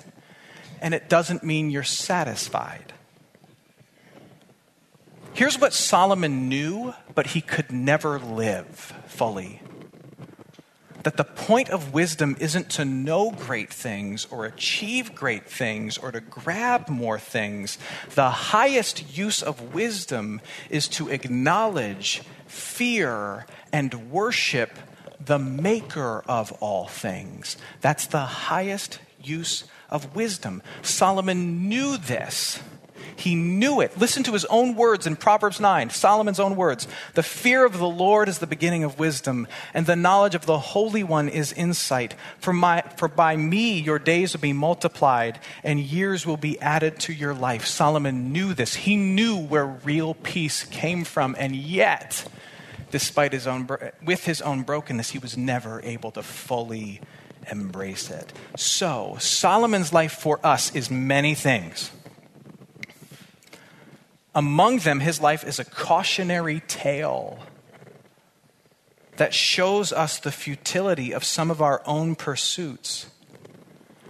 and 0.81 0.93
it 0.93 1.10
doesn't 1.10 1.43
mean 1.43 1.69
you're 1.69 1.83
satisfied. 1.83 2.93
Here's 5.33 5.57
what 5.57 5.74
Solomon 5.74 6.50
knew, 6.50 6.93
but 7.15 7.27
he 7.27 7.41
could 7.41 7.71
never 7.71 8.19
live 8.19 8.93
fully 9.07 9.62
that 11.03 11.17
the 11.17 11.24
point 11.24 11.70
of 11.70 11.93
wisdom 11.93 12.36
isn't 12.39 12.70
to 12.72 12.86
know 12.86 13.31
great 13.31 13.72
things 13.72 14.27
or 14.29 14.46
achieve 14.46 15.15
great 15.15 15.48
things 15.50 15.98
or 15.98 16.12
to 16.12 16.22
grab 16.22 16.89
more 16.89 17.20
things. 17.20 17.77
The 18.15 18.29
highest 18.29 19.17
use 19.17 19.41
of 19.41 19.74
wisdom 19.74 20.41
is 20.70 20.88
to 20.89 21.10
acknowledge, 21.10 22.22
fear, 22.48 23.46
and 23.72 24.12
worship 24.12 24.77
the 25.20 25.39
maker 25.39 26.24
of 26.27 26.51
all 26.53 26.88
things. 26.88 27.58
That's 27.81 28.08
the 28.08 28.20
highest 28.20 29.00
use 29.22 29.65
of 29.89 30.15
wisdom. 30.15 30.63
Solomon 30.81 31.70
knew 31.70 31.98
this. 31.98 32.60
He 33.21 33.35
knew 33.35 33.81
it. 33.81 33.97
Listen 33.99 34.23
to 34.23 34.33
his 34.33 34.45
own 34.45 34.75
words 34.75 35.05
in 35.05 35.15
Proverbs 35.15 35.59
9, 35.59 35.91
Solomon's 35.91 36.39
own 36.39 36.55
words. 36.55 36.87
The 37.13 37.21
fear 37.21 37.63
of 37.65 37.77
the 37.77 37.87
Lord 37.87 38.27
is 38.27 38.39
the 38.39 38.47
beginning 38.47 38.83
of 38.83 38.97
wisdom, 38.97 39.47
and 39.75 39.85
the 39.85 39.95
knowledge 39.95 40.33
of 40.33 40.47
the 40.47 40.57
Holy 40.57 41.03
One 41.03 41.29
is 41.29 41.53
insight. 41.53 42.15
For, 42.39 42.51
my, 42.51 42.81
for 42.97 43.07
by 43.07 43.35
me 43.35 43.79
your 43.79 43.99
days 43.99 44.33
will 44.33 44.41
be 44.41 44.53
multiplied, 44.53 45.39
and 45.63 45.79
years 45.79 46.25
will 46.25 46.35
be 46.35 46.59
added 46.59 46.99
to 47.01 47.13
your 47.13 47.35
life. 47.35 47.67
Solomon 47.67 48.33
knew 48.33 48.55
this. 48.55 48.73
He 48.73 48.95
knew 48.95 49.37
where 49.37 49.67
real 49.67 50.15
peace 50.15 50.63
came 50.63 51.03
from, 51.03 51.35
and 51.37 51.55
yet, 51.55 52.27
despite 52.89 53.33
his 53.33 53.45
own, 53.45 53.69
with 54.03 54.25
his 54.25 54.41
own 54.41 54.63
brokenness, 54.63 55.11
he 55.11 55.19
was 55.19 55.37
never 55.37 55.79
able 55.83 56.09
to 56.11 56.23
fully 56.23 57.01
embrace 57.51 58.09
it. 58.09 58.33
So, 58.57 59.17
Solomon's 59.19 59.93
life 59.93 60.13
for 60.13 60.39
us 60.43 60.75
is 60.75 60.89
many 60.89 61.35
things. 61.35 61.91
Among 64.33 64.79
them, 64.79 65.00
his 65.00 65.19
life 65.19 65.43
is 65.45 65.59
a 65.59 65.65
cautionary 65.65 66.61
tale 66.67 67.39
that 69.17 69.33
shows 69.33 69.91
us 69.91 70.19
the 70.19 70.31
futility 70.31 71.13
of 71.13 71.23
some 71.23 71.51
of 71.51 71.61
our 71.61 71.81
own 71.85 72.15
pursuits. 72.15 73.07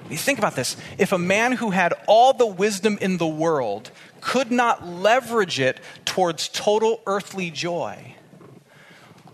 You 0.10 0.18
think 0.18 0.40
about 0.40 0.56
this. 0.56 0.78
If 0.98 1.12
a 1.12 1.18
man 1.18 1.54
who 1.54 1.72
had 1.72 1.94
all 2.08 2.34
the 2.34 2.46
wisdom 2.46 2.98
in 3.02 3.18
the 3.18 3.28
world 3.28 3.92
could 4.20 4.52
not 4.52 4.86
leverage 4.86 5.60
it 5.60 5.80
towards 6.06 6.50
total 6.50 7.02
earthly 7.08 7.50
joy, 7.50 8.16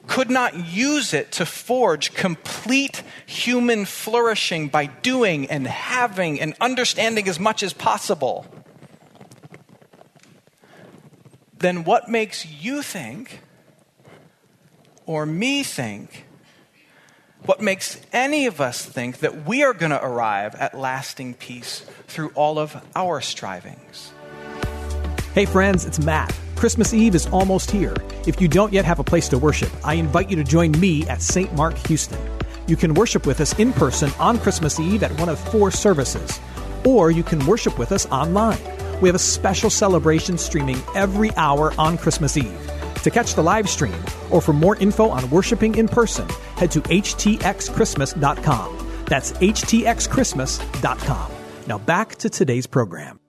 could 0.08 0.30
not 0.30 0.56
use 0.56 1.14
it 1.14 1.34
to 1.34 1.46
forge 1.46 2.14
complete 2.14 3.04
human 3.26 3.86
flourishing 3.86 4.70
by 4.70 4.86
doing 4.86 5.48
and 5.48 5.68
having 5.68 6.40
and 6.40 6.56
understanding 6.62 7.28
as 7.28 7.40
much 7.40 7.62
as 7.62 7.74
possible, 7.74 8.46
then 11.60 11.84
what 11.84 12.10
makes 12.10 12.46
you 12.46 12.82
think, 12.82 13.42
or 15.06 15.26
me 15.26 15.64
think, 15.64 16.26
what 17.46 17.62
makes 17.62 18.00
any 18.12 18.46
of 18.46 18.60
us 18.60 18.84
think 18.84 19.20
that 19.20 19.46
we 19.46 19.64
are 19.64 19.74
going 19.74 19.92
to 19.92 20.04
arrive 20.04 20.56
at 20.56 20.78
lasting 20.78 21.34
peace 21.36 21.86
through 22.08 22.30
all 22.36 22.60
of 22.60 22.76
our 22.96 23.22
strivings? 23.22 24.12
Hey, 25.34 25.46
friends, 25.46 25.86
it's 25.86 26.00
Matt. 26.00 26.36
Christmas 26.56 26.94
Eve 26.94 27.14
is 27.14 27.28
almost 27.28 27.70
here. 27.70 27.96
If 28.26 28.42
you 28.42 28.48
don't 28.48 28.74
yet 28.74 28.86
have 28.86 29.00
a 29.00 29.04
place 29.04 29.30
to 29.30 29.38
worship, 29.38 29.70
I 29.86 29.94
invite 29.94 30.30
you 30.30 30.36
to 30.38 30.44
join 30.44 30.72
me 30.72 31.08
at 31.08 31.22
St. 31.22 31.54
Mark 31.54 31.78
Houston. 31.88 32.20
You 32.66 32.76
can 32.76 32.96
worship 32.96 33.26
with 33.26 33.40
us 33.40 33.58
in 33.60 33.72
person 33.72 34.12
on 34.20 34.40
Christmas 34.40 34.80
Eve 34.80 35.04
at 35.04 35.18
one 35.20 35.30
of 35.30 35.40
four 35.40 35.70
services, 35.72 36.40
or 36.84 37.12
you 37.12 37.24
can 37.24 37.46
worship 37.46 37.78
with 37.78 37.92
us 37.92 38.08
online. 38.08 38.77
We 39.02 39.10
have 39.10 39.16
a 39.16 39.20
special 39.20 39.70
celebration 39.70 40.38
streaming 40.38 40.78
every 40.96 41.36
hour 41.36 41.74
on 41.78 41.98
Christmas 41.98 42.38
Eve. 42.38 42.72
To 43.04 43.12
catch 43.12 43.36
the 43.36 43.44
live 43.44 43.70
stream 43.70 43.96
or 44.30 44.42
for 44.42 44.54
more 44.54 44.76
info 44.78 45.10
on 45.10 45.30
worshiping 45.30 45.76
in 45.76 45.88
person, 45.88 46.28
head 46.56 46.72
to 46.72 46.82
htxchristmas.com. 46.82 48.88
That's 49.06 49.32
htxchristmas.com. 49.34 51.32
Now 51.68 51.78
back 51.78 52.16
to 52.16 52.30
today's 52.30 52.68
program. 52.68 53.20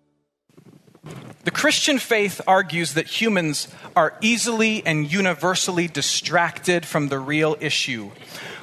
The 1.44 1.50
Christian 1.50 1.98
faith 1.98 2.40
argues 2.46 2.94
that 2.94 3.06
humans 3.06 3.68
are 3.96 4.16
easily 4.20 4.84
and 4.84 5.10
universally 5.10 5.88
distracted 5.88 6.84
from 6.84 7.08
the 7.08 7.18
real 7.18 7.56
issue. 7.60 8.10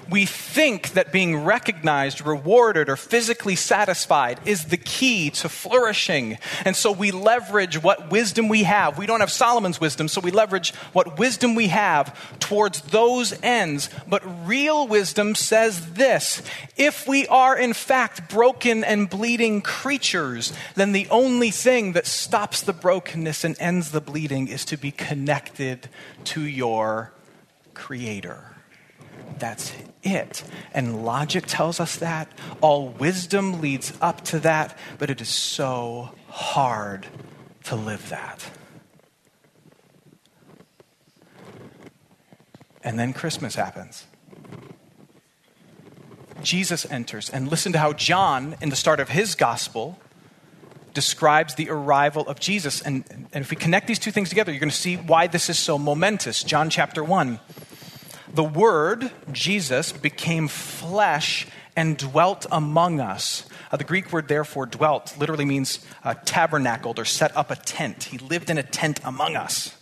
We 0.09 0.25
think 0.25 0.93
that 0.93 1.11
being 1.11 1.43
recognized, 1.43 2.25
rewarded, 2.25 2.89
or 2.89 2.95
physically 2.95 3.55
satisfied 3.55 4.39
is 4.45 4.65
the 4.65 4.77
key 4.77 5.29
to 5.31 5.49
flourishing. 5.49 6.37
And 6.63 6.75
so 6.75 6.91
we 6.91 7.11
leverage 7.11 7.81
what 7.81 8.11
wisdom 8.11 8.47
we 8.47 8.63
have. 8.63 8.97
We 8.97 9.05
don't 9.05 9.19
have 9.19 9.31
Solomon's 9.31 9.81
wisdom, 9.81 10.07
so 10.07 10.21
we 10.21 10.31
leverage 10.31 10.73
what 10.93 11.17
wisdom 11.17 11.55
we 11.55 11.69
have 11.69 12.17
towards 12.39 12.81
those 12.81 13.33
ends. 13.41 13.89
But 14.07 14.47
real 14.47 14.87
wisdom 14.87 15.35
says 15.35 15.93
this 15.93 16.41
if 16.77 17.07
we 17.07 17.27
are 17.27 17.57
in 17.57 17.73
fact 17.73 18.29
broken 18.29 18.83
and 18.83 19.09
bleeding 19.09 19.61
creatures, 19.61 20.53
then 20.75 20.91
the 20.91 21.07
only 21.09 21.51
thing 21.51 21.93
that 21.93 22.07
stops 22.07 22.61
the 22.61 22.73
brokenness 22.73 23.43
and 23.43 23.55
ends 23.59 23.91
the 23.91 24.01
bleeding 24.01 24.47
is 24.47 24.65
to 24.65 24.77
be 24.77 24.91
connected 24.91 25.89
to 26.25 26.41
your 26.41 27.11
Creator. 27.75 28.54
That's 29.39 29.73
it. 30.03 30.43
And 30.73 31.05
logic 31.05 31.45
tells 31.47 31.79
us 31.79 31.97
that. 31.97 32.31
All 32.61 32.89
wisdom 32.89 33.61
leads 33.61 33.93
up 34.01 34.21
to 34.25 34.39
that, 34.39 34.77
but 34.97 35.09
it 35.09 35.21
is 35.21 35.29
so 35.29 36.11
hard 36.29 37.07
to 37.65 37.75
live 37.75 38.09
that. 38.09 38.49
And 42.83 42.99
then 42.99 43.13
Christmas 43.13 43.55
happens. 43.55 44.05
Jesus 46.43 46.85
enters, 46.91 47.29
and 47.29 47.49
listen 47.49 47.71
to 47.71 47.79
how 47.79 47.93
John, 47.93 48.55
in 48.61 48.69
the 48.69 48.75
start 48.75 48.99
of 48.99 49.09
his 49.09 49.33
gospel, 49.33 49.99
describes 50.93 51.55
the 51.55 51.69
arrival 51.69 52.27
of 52.27 52.39
Jesus. 52.39 52.81
And, 52.81 53.03
and 53.33 53.43
if 53.43 53.49
we 53.49 53.55
connect 53.57 53.87
these 53.87 53.99
two 53.99 54.11
things 54.11 54.29
together, 54.29 54.51
you're 54.51 54.59
going 54.59 54.69
to 54.69 54.75
see 54.75 54.95
why 54.95 55.27
this 55.27 55.49
is 55.49 55.57
so 55.57 55.77
momentous. 55.79 56.43
John 56.43 56.69
chapter 56.69 57.03
1 57.03 57.39
the 58.35 58.43
Word, 58.43 59.11
Jesus, 59.31 59.91
became 59.91 60.47
flesh 60.47 61.47
and 61.75 61.97
dwelt 61.97 62.45
among 62.51 62.99
us. 62.99 63.47
Uh, 63.71 63.77
the 63.77 63.83
Greek 63.83 64.11
word, 64.11 64.27
therefore, 64.27 64.65
dwelt, 64.65 65.17
literally 65.17 65.45
means 65.45 65.85
uh, 66.03 66.13
tabernacled 66.25 66.99
or 66.99 67.05
set 67.05 67.35
up 67.35 67.51
a 67.51 67.55
tent. 67.55 68.05
He 68.05 68.17
lived 68.17 68.49
in 68.49 68.57
a 68.57 68.63
tent 68.63 68.99
among 69.03 69.35
us. 69.35 69.77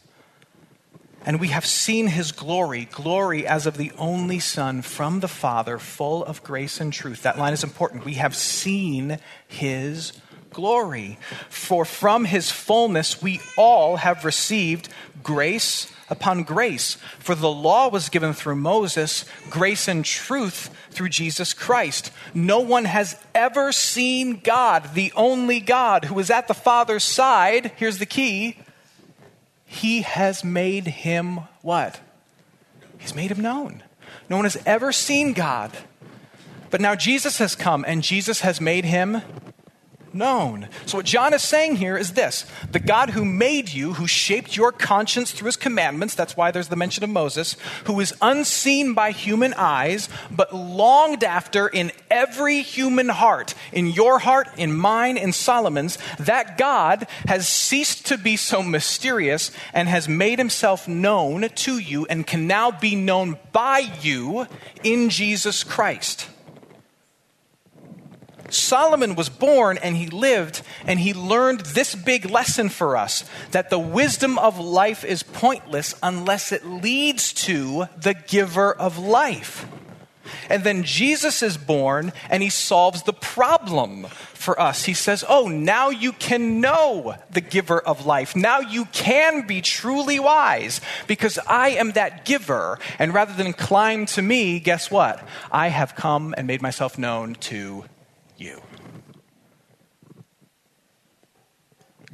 And 1.25 1.39
we 1.39 1.49
have 1.49 1.65
seen 1.65 2.07
his 2.07 2.31
glory, 2.31 2.85
glory 2.91 3.47
as 3.47 3.65
of 3.65 3.77
the 3.77 3.91
only 3.97 4.39
Son 4.39 4.81
from 4.81 5.21
the 5.21 5.27
Father, 5.27 5.79
full 5.79 6.23
of 6.25 6.43
grace 6.43 6.81
and 6.81 6.91
truth. 6.91 7.23
That 7.23 7.37
line 7.37 7.53
is 7.53 7.63
important. 7.63 8.03
We 8.03 8.15
have 8.15 8.35
seen 8.35 9.19
his 9.47 10.13
glory. 10.53 11.17
For 11.49 11.83
from 11.83 12.25
his 12.25 12.51
fullness 12.51 13.21
we 13.21 13.41
all 13.57 13.97
have 13.97 14.23
received 14.23 14.89
grace 15.21 15.91
upon 16.09 16.43
grace. 16.43 16.97
For 17.19 17.35
the 17.35 17.51
law 17.51 17.89
was 17.89 18.09
given 18.09 18.33
through 18.33 18.55
Moses, 18.55 19.25
grace 19.49 19.87
and 19.87 20.05
truth 20.05 20.69
through 20.91 21.09
Jesus 21.09 21.53
Christ. 21.53 22.11
No 22.33 22.59
one 22.59 22.85
has 22.85 23.17
ever 23.33 23.71
seen 23.71 24.39
God, 24.39 24.93
the 24.93 25.11
only 25.15 25.59
God 25.59 26.05
who 26.05 26.19
is 26.19 26.29
at 26.29 26.47
the 26.47 26.53
Father's 26.53 27.03
side. 27.03 27.73
Here's 27.75 27.97
the 27.97 28.05
key 28.05 28.57
He 29.65 30.03
has 30.03 30.43
made 30.43 30.87
him 30.87 31.41
what? 31.61 31.99
He's 32.97 33.15
made 33.15 33.31
him 33.31 33.41
known. 33.41 33.83
No 34.29 34.37
one 34.37 34.45
has 34.45 34.61
ever 34.65 34.91
seen 34.91 35.33
God. 35.33 35.71
But 36.69 36.81
now 36.81 36.95
Jesus 36.95 37.37
has 37.37 37.55
come 37.55 37.83
and 37.87 38.01
Jesus 38.01 38.41
has 38.41 38.59
made 38.61 38.85
him 38.85 39.21
known. 40.13 40.67
So, 40.85 40.97
what 40.97 41.05
John 41.05 41.33
is 41.33 41.41
saying 41.41 41.77
here 41.77 41.97
is 41.97 42.13
this 42.13 42.45
the 42.71 42.79
God 42.79 43.11
who 43.11 43.25
made 43.25 43.69
you, 43.69 43.93
who 43.93 44.07
shaped 44.07 44.55
your 44.55 44.71
conscience 44.71 45.31
through 45.31 45.47
his 45.47 45.57
commandments, 45.57 46.15
that's 46.15 46.37
why 46.37 46.51
there's 46.51 46.67
the 46.67 46.75
mention 46.75 47.03
of 47.03 47.09
Moses, 47.09 47.55
who 47.85 47.99
is 47.99 48.13
unseen 48.21 48.93
by 48.93 49.11
human 49.11 49.53
eyes, 49.55 50.09
but 50.31 50.53
longed 50.53 51.23
after 51.23 51.67
in 51.67 51.91
every 52.09 52.61
human 52.61 53.09
heart, 53.09 53.55
in 53.71 53.87
your 53.87 54.19
heart, 54.19 54.47
in 54.57 54.73
mine, 54.73 55.17
in 55.17 55.33
Solomon's, 55.33 55.97
that 56.19 56.57
God 56.57 57.07
has 57.27 57.47
ceased 57.47 58.07
to 58.07 58.17
be 58.17 58.37
so 58.37 58.61
mysterious 58.61 59.51
and 59.73 59.87
has 59.87 60.07
made 60.07 60.39
himself 60.39 60.87
known 60.87 61.49
to 61.49 61.77
you 61.77 62.05
and 62.07 62.25
can 62.25 62.47
now 62.47 62.71
be 62.71 62.95
known 62.95 63.37
by 63.51 63.79
you 64.01 64.47
in 64.83 65.09
Jesus 65.09 65.63
Christ. 65.63 66.27
Solomon 68.49 69.15
was 69.15 69.29
born 69.29 69.77
and 69.77 69.95
he 69.95 70.07
lived 70.07 70.61
and 70.85 70.99
he 70.99 71.13
learned 71.13 71.61
this 71.61 71.95
big 71.95 72.29
lesson 72.29 72.69
for 72.69 72.97
us 72.97 73.25
that 73.51 73.69
the 73.69 73.79
wisdom 73.79 74.37
of 74.37 74.59
life 74.59 75.03
is 75.03 75.23
pointless 75.23 75.95
unless 76.03 76.51
it 76.51 76.65
leads 76.65 77.33
to 77.33 77.85
the 77.97 78.13
giver 78.13 78.73
of 78.73 78.97
life. 78.97 79.65
And 80.49 80.63
then 80.63 80.83
Jesus 80.83 81.43
is 81.43 81.57
born 81.57 82.13
and 82.29 82.43
he 82.43 82.49
solves 82.49 83.03
the 83.03 83.13
problem 83.13 84.07
for 84.33 84.59
us. 84.59 84.85
He 84.85 84.93
says, 84.93 85.23
Oh, 85.27 85.47
now 85.47 85.89
you 85.89 86.11
can 86.13 86.61
know 86.61 87.15
the 87.31 87.41
giver 87.41 87.79
of 87.79 88.05
life. 88.05 88.35
Now 88.35 88.59
you 88.59 88.85
can 88.85 89.47
be 89.47 89.61
truly 89.61 90.19
wise 90.19 90.81
because 91.07 91.39
I 91.47 91.69
am 91.69 91.91
that 91.91 92.25
giver. 92.25 92.79
And 92.99 93.13
rather 93.13 93.33
than 93.33 93.53
climb 93.53 94.05
to 94.07 94.21
me, 94.21 94.59
guess 94.59 94.91
what? 94.91 95.25
I 95.51 95.69
have 95.69 95.95
come 95.95 96.33
and 96.37 96.47
made 96.47 96.61
myself 96.61 96.97
known 96.97 97.35
to 97.35 97.85
you. 98.37 98.61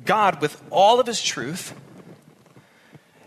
God, 0.05 0.41
with 0.41 0.61
all 0.71 0.99
of 0.99 1.07
his 1.07 1.21
truth 1.21 1.73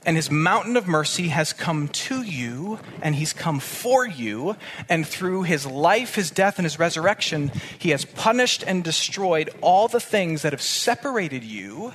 and 0.05 0.17
his 0.17 0.31
mountain 0.31 0.77
of 0.77 0.89
mercy, 0.89 1.29
has 1.29 1.53
come 1.53 1.89
to 1.89 2.23
you 2.23 2.81
and 3.03 3.15
he's 3.15 3.33
come 3.33 3.61
for 3.61 4.07
you. 4.07 4.57
And 4.89 5.07
through 5.07 5.45
his 5.45 5.65
life, 5.65 6.17
his 6.17 6.31
death, 6.31 6.59
and 6.59 6.65
his 6.65 6.79
resurrection, 6.79 7.53
he 7.79 7.91
has 7.91 8.05
punished 8.05 8.65
and 8.67 8.83
destroyed 8.83 9.51
all 9.61 9.87
the 9.87 10.01
things 10.01 10.43
that 10.43 10.53
have 10.53 10.63
separated 10.63 11.45
you 11.45 11.95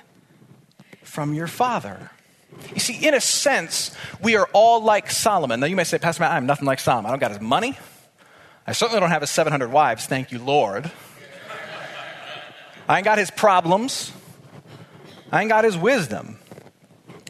from 1.03 1.33
your 1.33 1.47
Father. 1.47 2.11
You 2.73 2.79
see, 2.79 3.05
in 3.05 3.13
a 3.13 3.21
sense, 3.21 3.95
we 4.21 4.35
are 4.35 4.49
all 4.53 4.81
like 4.81 5.11
Solomon. 5.11 5.59
Now, 5.59 5.67
you 5.67 5.75
may 5.75 5.83
say, 5.83 5.97
Pastor 5.97 6.23
Matt, 6.23 6.31
I'm 6.31 6.45
nothing 6.45 6.65
like 6.65 6.79
Solomon. 6.79 7.07
I 7.07 7.11
don't 7.11 7.19
got 7.19 7.31
his 7.31 7.41
money. 7.41 7.77
I 8.67 8.73
certainly 8.73 8.99
don't 8.99 9.09
have 9.09 9.21
his 9.21 9.29
700 9.29 9.71
wives, 9.71 10.05
thank 10.05 10.33
you, 10.33 10.39
Lord. 10.39 10.91
I 12.89 12.97
ain't 12.97 13.05
got 13.05 13.17
his 13.17 13.31
problems. 13.31 14.11
I 15.31 15.41
ain't 15.41 15.49
got 15.49 15.63
his 15.63 15.77
wisdom. 15.77 16.37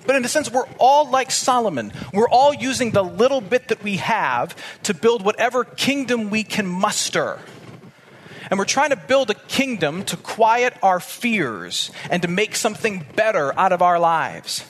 But 0.07 0.15
in 0.15 0.25
a 0.25 0.27
sense, 0.27 0.49
we're 0.49 0.67
all 0.79 1.09
like 1.09 1.29
Solomon. 1.29 1.93
We're 2.11 2.29
all 2.29 2.53
using 2.53 2.91
the 2.91 3.03
little 3.03 3.41
bit 3.41 3.67
that 3.67 3.83
we 3.83 3.97
have 3.97 4.55
to 4.83 4.93
build 4.93 5.23
whatever 5.23 5.63
kingdom 5.63 6.29
we 6.31 6.43
can 6.43 6.65
muster. 6.65 7.39
And 8.49 8.57
we're 8.57 8.65
trying 8.65 8.91
to 8.91 8.95
build 8.95 9.29
a 9.29 9.33
kingdom 9.33 10.05
to 10.05 10.17
quiet 10.17 10.73
our 10.81 10.99
fears 10.99 11.91
and 12.09 12.21
to 12.21 12.27
make 12.27 12.55
something 12.55 13.05
better 13.15 13.57
out 13.59 13.73
of 13.73 13.81
our 13.81 13.99
lives. 13.99 14.63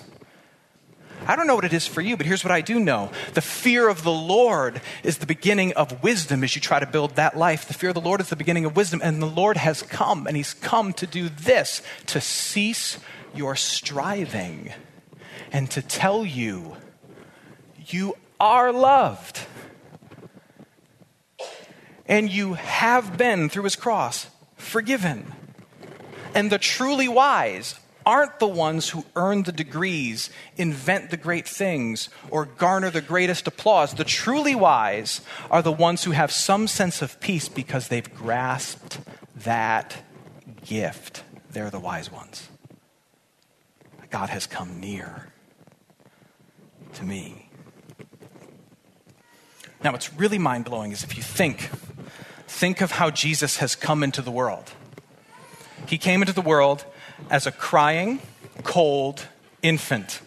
I 1.25 1.36
don't 1.36 1.47
know 1.47 1.56
what 1.56 1.65
it 1.65 1.73
is 1.73 1.88
for 1.88 2.01
you, 2.01 2.15
but 2.15 2.25
here's 2.25 2.43
what 2.43 2.51
I 2.51 2.62
do 2.62 2.80
know. 2.80 3.12
The 3.34 3.41
fear 3.41 3.89
of 3.89 4.03
the 4.03 4.12
Lord 4.12 4.82
is 5.03 5.17
the 5.17 5.25
beginning 5.25 5.73
of 5.73 6.03
wisdom 6.03 6.43
as 6.43 6.56
you 6.56 6.62
try 6.62 6.80
to 6.80 6.86
build 6.86 7.15
that 7.15 7.38
life. 7.38 7.67
The 7.67 7.73
fear 7.73 7.89
of 7.89 7.95
the 7.95 8.01
Lord 8.01 8.21
is 8.21 8.30
the 8.30 8.36
beginning 8.36 8.65
of 8.65 8.75
wisdom, 8.75 9.01
and 9.03 9.21
the 9.21 9.27
Lord 9.27 9.58
has 9.58 9.82
come, 9.82 10.27
and 10.27 10.38
He's 10.38 10.53
come 10.53 10.93
to 10.93 11.08
do 11.08 11.30
this 11.30 11.82
to 12.08 12.21
cease 12.21 12.99
your 13.36 13.56
striving 13.56 14.73
and 15.51 15.69
to 15.71 15.82
tell 15.82 16.25
you 16.25 16.75
you 17.88 18.15
are 18.39 18.71
loved. 18.71 19.39
And 22.06 22.32
you 22.32 22.53
have 22.53 23.17
been, 23.17 23.49
through 23.49 23.63
His 23.63 23.75
cross, 23.75 24.27
forgiven. 24.56 25.34
And 26.34 26.49
the 26.49 26.58
truly 26.58 27.08
wise 27.08 27.80
aren't 28.08 28.39
the 28.39 28.48
ones 28.48 28.88
who 28.89 29.04
earn 29.17 29.43
the 29.43 29.52
degrees, 29.52 30.30
invent 30.56 31.10
the 31.10 31.17
great 31.17 31.46
things, 31.46 32.08
or 32.32 32.46
garner 32.46 32.89
the 32.89 33.02
greatest 33.02 33.46
applause. 33.48 33.93
The 33.93 34.06
truly 34.06 34.56
wise 34.56 35.20
are 35.52 35.62
the 35.62 35.74
ones 35.74 36.06
who 36.06 36.12
have 36.12 36.32
some 36.32 36.70
sense 36.70 37.02
of 37.02 37.20
peace 37.20 37.50
because 37.50 37.89
they've 37.89 38.15
grasped 38.15 39.00
that 39.36 39.98
gift. 40.65 41.24
They're 41.52 41.70
the 41.70 41.82
wise 41.82 42.10
ones. 42.10 42.48
God 44.10 44.30
has 44.30 44.48
come 44.48 44.80
near 44.80 45.28
to 46.93 47.04
me. 47.04 47.50
Now, 49.84 49.91
what's 49.91 50.13
really 50.13 50.38
mind 50.38 50.63
blowing 50.63 50.93
is 50.93 51.04
if 51.04 51.17
you 51.17 51.24
think, 51.24 51.70
think 52.48 52.80
of 52.80 52.91
how 52.91 53.10
Jesus 53.10 53.58
has 53.58 53.76
come 53.76 54.02
into 54.02 54.22
the 54.22 54.32
world. 54.32 54.72
He 55.89 55.98
came 55.98 56.22
into 56.22 56.34
the 56.34 56.41
world 56.41 56.86
as 57.30 57.47
a 57.47 57.51
crying, 57.51 58.21
cold 58.63 59.27
infant. 59.62 60.21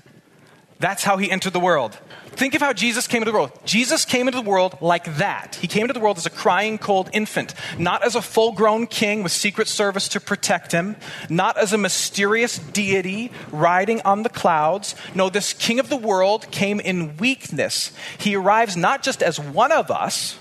That's 0.79 1.05
how 1.05 1.19
he 1.19 1.31
entered 1.31 1.53
the 1.53 1.61
world. 1.61 1.99
Think 2.31 2.55
of 2.55 2.63
how 2.63 2.73
Jesus 2.73 3.07
came 3.07 3.21
into 3.21 3.33
the 3.33 3.37
world. 3.37 3.53
Jesus 3.67 4.07
came 4.07 4.27
into 4.27 4.41
the 4.41 4.49
world 4.49 4.79
like 4.81 5.17
that. 5.17 5.57
He 5.57 5.67
came 5.67 5.83
into 5.83 5.93
the 5.93 6.01
world 6.01 6.17
as 6.17 6.25
a 6.25 6.31
crying, 6.31 6.79
cold 6.79 7.11
infant, 7.13 7.55
not 7.79 8.03
as 8.03 8.15
a 8.15 8.23
full 8.23 8.53
grown 8.53 8.87
king 8.87 9.23
with 9.23 9.33
secret 9.33 9.69
service 9.69 10.09
to 10.09 10.21
protect 10.21 10.73
him, 10.73 10.97
not 11.29 11.59
as 11.59 11.75
a 11.75 11.79
mysterious 11.79 12.59
deity 12.59 13.31
riding 13.51 14.01
on 14.03 14.23
the 14.23 14.31
clouds. 14.31 14.95
No, 15.15 15.29
this 15.29 15.53
king 15.53 15.81
of 15.81 15.91
the 15.91 15.97
world 15.97 16.51
came 16.51 16.81
in 16.81 17.19
weakness. 17.19 17.93
He 18.17 18.35
arrives 18.35 18.77
not 18.77 19.03
just 19.03 19.23
as 19.23 19.39
one 19.39 19.73
of 19.73 19.91
us, 19.91 20.39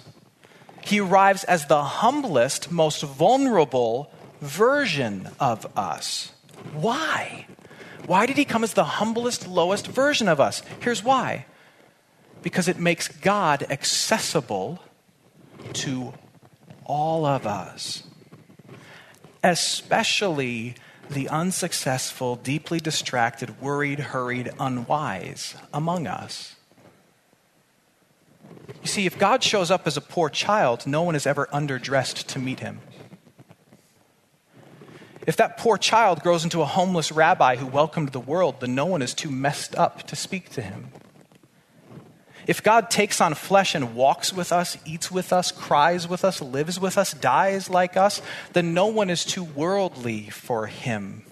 He 0.82 1.02
arrives 1.02 1.44
as 1.44 1.66
the 1.66 1.84
humblest, 1.84 2.72
most 2.72 3.04
vulnerable 3.04 4.10
version 4.42 5.28
of 5.40 5.68
us. 5.78 6.32
Why? 6.74 7.46
Why 8.06 8.26
did 8.26 8.38
he 8.38 8.46
come 8.46 8.64
as 8.64 8.74
the 8.74 8.84
humblest, 8.84 9.48
lowest 9.48 9.88
version 9.88 10.28
of 10.28 10.40
us? 10.40 10.62
Here's 10.80 11.04
why 11.04 11.46
because 12.42 12.68
it 12.68 12.80
makes 12.80 13.08
God 13.08 13.66
accessible 13.70 14.80
to 15.74 16.14
all 16.86 17.26
of 17.26 17.46
us, 17.46 18.04
especially 19.44 20.76
the 21.10 21.28
unsuccessful, 21.30 22.36
deeply 22.36 22.80
distracted, 22.80 23.62
worried, 23.62 24.00
hurried, 24.00 24.52
unwise 24.60 25.56
among 25.74 26.08
us. 26.08 26.56
You 28.82 28.88
see, 28.88 29.06
if 29.06 29.18
God 29.18 29.44
shows 29.44 29.70
up 29.70 29.86
as 29.86 29.98
a 29.98 30.02
poor 30.02 30.30
child, 30.30 30.88
no 30.88 31.02
one 31.02 31.16
is 31.16 31.28
ever 31.28 31.48
underdressed 31.52 32.26
to 32.28 32.40
meet 32.40 32.60
him. 32.60 32.80
If 35.28 35.38
that 35.38 35.58
poor 35.58 35.78
child 35.78 36.22
grows 36.22 36.44
into 36.44 36.62
a 36.62 36.66
homeless 36.66 37.12
rabbi 37.12 37.56
who 37.56 37.68
welcomed 37.68 38.10
the 38.10 38.20
world, 38.20 38.62
then 38.62 38.76
no 38.76 38.86
one 38.86 39.02
is 39.02 39.14
too 39.14 39.30
messed 39.30 39.76
up 39.76 40.04
to 40.08 40.16
speak 40.16 40.50
to 40.52 40.62
him. 40.62 40.92
If 42.48 42.64
God 42.64 42.90
takes 42.90 43.22
on 43.22 43.36
flesh 43.36 43.76
and 43.76 43.94
walks 43.94 44.34
with 44.34 44.52
us, 44.52 44.78
eats 44.84 45.12
with 45.12 45.32
us, 45.32 45.52
cries 45.52 46.08
with 46.08 46.26
us, 46.26 46.42
lives 46.42 46.80
with 46.80 46.98
us, 46.98 47.14
dies 47.14 47.70
like 47.70 47.96
us, 47.96 48.24
then 48.54 48.74
no 48.74 48.88
one 48.88 49.12
is 49.12 49.24
too 49.24 49.44
worldly 49.44 50.30
for 50.32 50.66
him. 50.66 51.24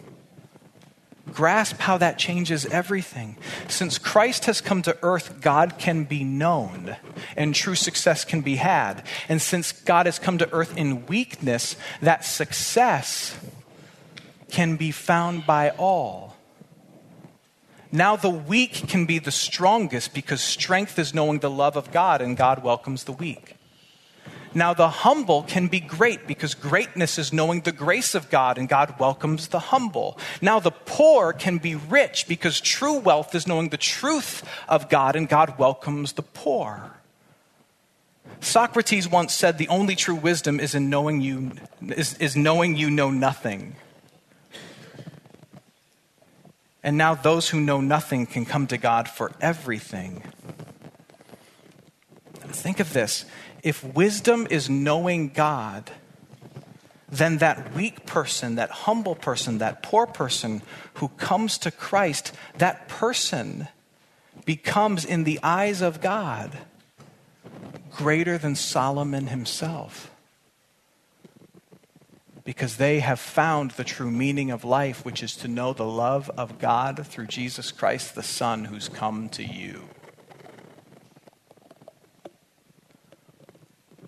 Grasp 1.34 1.80
how 1.80 1.98
that 1.98 2.20
changes 2.20 2.66
everything. 2.68 3.36
Since 3.68 3.98
Christ 3.98 4.46
has 4.46 4.62
come 4.62 4.82
to 4.84 4.98
earth, 5.02 5.42
God 5.42 5.78
can 5.78 6.04
be 6.04 6.24
known 6.24 6.96
and 7.36 7.54
true 7.54 7.76
success 7.76 8.24
can 8.24 8.42
be 8.42 8.58
had. 8.58 9.04
And 9.28 9.42
since 9.42 9.72
God 9.72 10.06
has 10.06 10.20
come 10.20 10.38
to 10.38 10.52
earth 10.54 10.78
in 10.78 11.06
weakness, 11.08 11.76
that 12.02 12.26
success 12.26 13.36
can 14.50 14.76
be 14.76 14.92
found 14.92 15.46
by 15.46 15.72
all. 15.72 16.36
Now 17.92 18.16
the 18.16 18.30
weak 18.30 18.88
can 18.88 19.06
be 19.06 19.20
the 19.20 19.32
strongest 19.32 20.14
because 20.14 20.42
strength 20.42 21.00
is 21.00 21.14
knowing 21.14 21.40
the 21.40 21.50
love 21.50 21.78
of 21.78 21.92
God 21.92 22.22
and 22.22 22.36
God 22.36 22.64
welcomes 22.64 23.06
the 23.06 23.14
weak. 23.14 23.56
Now 24.54 24.74
the 24.74 24.90
humble 24.90 25.44
can 25.44 25.68
be 25.68 25.80
great 25.80 26.26
because 26.26 26.54
greatness 26.56 27.18
is 27.18 27.32
knowing 27.32 27.62
the 27.62 27.72
grace 27.72 28.16
of 28.16 28.30
God 28.30 28.58
and 28.58 28.68
God 28.68 28.96
welcomes 29.00 29.50
the 29.50 29.60
humble. 29.60 30.18
Now 30.42 30.60
the 30.60 30.72
poor 30.72 31.32
can 31.32 31.60
be 31.60 31.76
rich 31.76 32.28
because 32.28 32.60
true 32.60 32.98
wealth 32.98 33.36
is 33.36 33.48
knowing 33.48 33.70
the 33.70 33.78
truth 33.78 34.44
of 34.68 34.90
God 34.90 35.16
and 35.16 35.30
God 35.30 35.60
welcomes 35.60 36.14
the 36.14 36.24
poor. 36.24 36.94
Socrates 38.40 39.08
once 39.08 39.34
said 39.34 39.58
the 39.58 39.68
only 39.68 39.96
true 39.96 40.16
wisdom 40.16 40.60
is 40.60 40.76
in 40.76 40.90
knowing 40.90 41.22
you 41.22 41.52
is, 41.82 42.18
is 42.18 42.36
knowing 42.36 42.76
you 42.76 42.90
know 42.90 43.12
nothing. 43.12 43.76
And 46.88 46.98
now 46.98 47.16
those 47.16 47.50
who 47.50 47.60
know 47.60 47.82
nothing 47.82 48.26
can 48.26 48.46
come 48.46 48.66
to 48.68 48.78
God 48.78 49.10
for 49.10 49.34
everything. 49.42 50.24
Think 52.48 52.80
of 52.80 52.94
this. 52.94 53.26
If 53.62 53.84
wisdom 53.84 54.48
is 54.50 54.70
knowing 54.70 55.28
God, 55.28 55.92
then 57.10 57.40
that 57.40 57.76
weak 57.76 58.06
person, 58.06 58.56
that 58.56 58.72
humble 58.72 59.16
person, 59.16 59.58
that 59.58 59.84
poor 59.84 60.08
person 60.08 60.62
who 60.94 61.10
comes 61.10 61.58
to 61.58 61.72
Christ, 61.72 62.32
that 62.58 62.88
person 62.88 63.68
becomes, 64.46 65.04
in 65.04 65.26
the 65.26 65.42
eyes 65.44 65.82
of 65.82 66.00
God, 66.00 66.58
greater 67.92 68.38
than 68.38 68.56
Solomon 68.56 69.28
himself 69.28 70.10
because 72.48 72.78
they 72.78 73.02
have 73.02 73.20
found 73.20 73.72
the 73.72 73.84
true 73.84 74.10
meaning 74.10 74.52
of 74.52 74.64
life, 74.64 75.04
which 75.04 75.22
is 75.22 75.36
to 75.36 75.50
know 75.50 75.74
the 75.74 75.84
love 75.84 76.32
of 76.38 76.60
God 76.60 77.06
through 77.06 77.28
Jesus 77.28 77.74
Christ, 77.74 78.16
the 78.16 78.24
Son, 78.24 78.64
who's 78.64 78.88
come 78.88 79.28
to 79.32 79.44
you. 79.44 79.90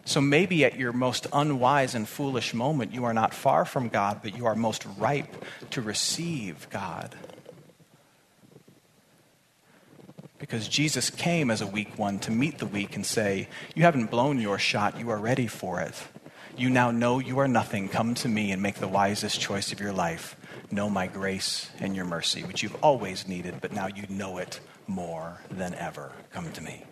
So 0.06 0.21
maybe 0.21 0.63
at 0.63 0.80
your 0.80 0.93
most 0.93 1.28
unwise 1.34 1.93
and 1.95 2.08
foolish 2.08 2.54
moment, 2.54 2.93
you 2.93 3.04
are 3.04 3.13
not 3.13 3.34
far 3.34 3.65
from 3.65 3.89
God, 3.89 4.21
but 4.23 4.38
you 4.38 4.45
are 4.45 4.56
most 4.56 4.86
ripe 4.97 5.43
to 5.71 5.82
receive 5.82 6.69
God. 6.69 7.17
Because 10.38 10.69
Jesus 10.69 11.10
came 11.10 11.52
as 11.52 11.60
a 11.60 11.67
weak 11.67 11.99
one 11.99 12.19
to 12.19 12.32
meet 12.32 12.60
the 12.60 12.65
weak 12.65 12.95
and 12.95 13.06
say, 13.06 13.49
You 13.75 13.84
haven't 13.84 14.10
blown 14.10 14.39
your 14.39 14.58
shot, 14.58 14.97
you 14.97 15.10
are 15.10 15.19
ready 15.19 15.47
for 15.47 15.82
it. 15.82 16.02
You 16.60 16.69
now 16.69 16.91
know 16.91 17.19
you 17.19 17.39
are 17.39 17.48
nothing. 17.48 17.88
Come 17.88 18.15
to 18.15 18.28
me 18.28 18.52
and 18.52 18.62
make 18.62 18.76
the 18.76 18.88
wisest 18.89 19.39
choice 19.39 19.72
of 19.72 19.80
your 19.80 19.93
life. 19.93 20.36
Know 20.69 20.89
my 20.89 21.08
grace 21.08 21.69
and 21.80 21.95
your 21.95 22.04
mercy, 22.04 22.43
which 22.43 22.62
you've 22.62 22.76
always 22.84 23.30
needed, 23.30 23.62
but 23.62 23.72
now 23.72 23.88
you 23.88 24.04
know 24.10 24.39
it 24.39 24.60
more 24.86 25.39
than 25.50 25.74
ever. 25.76 26.12
Come 26.34 26.52
to 26.52 26.62
me. 26.62 26.84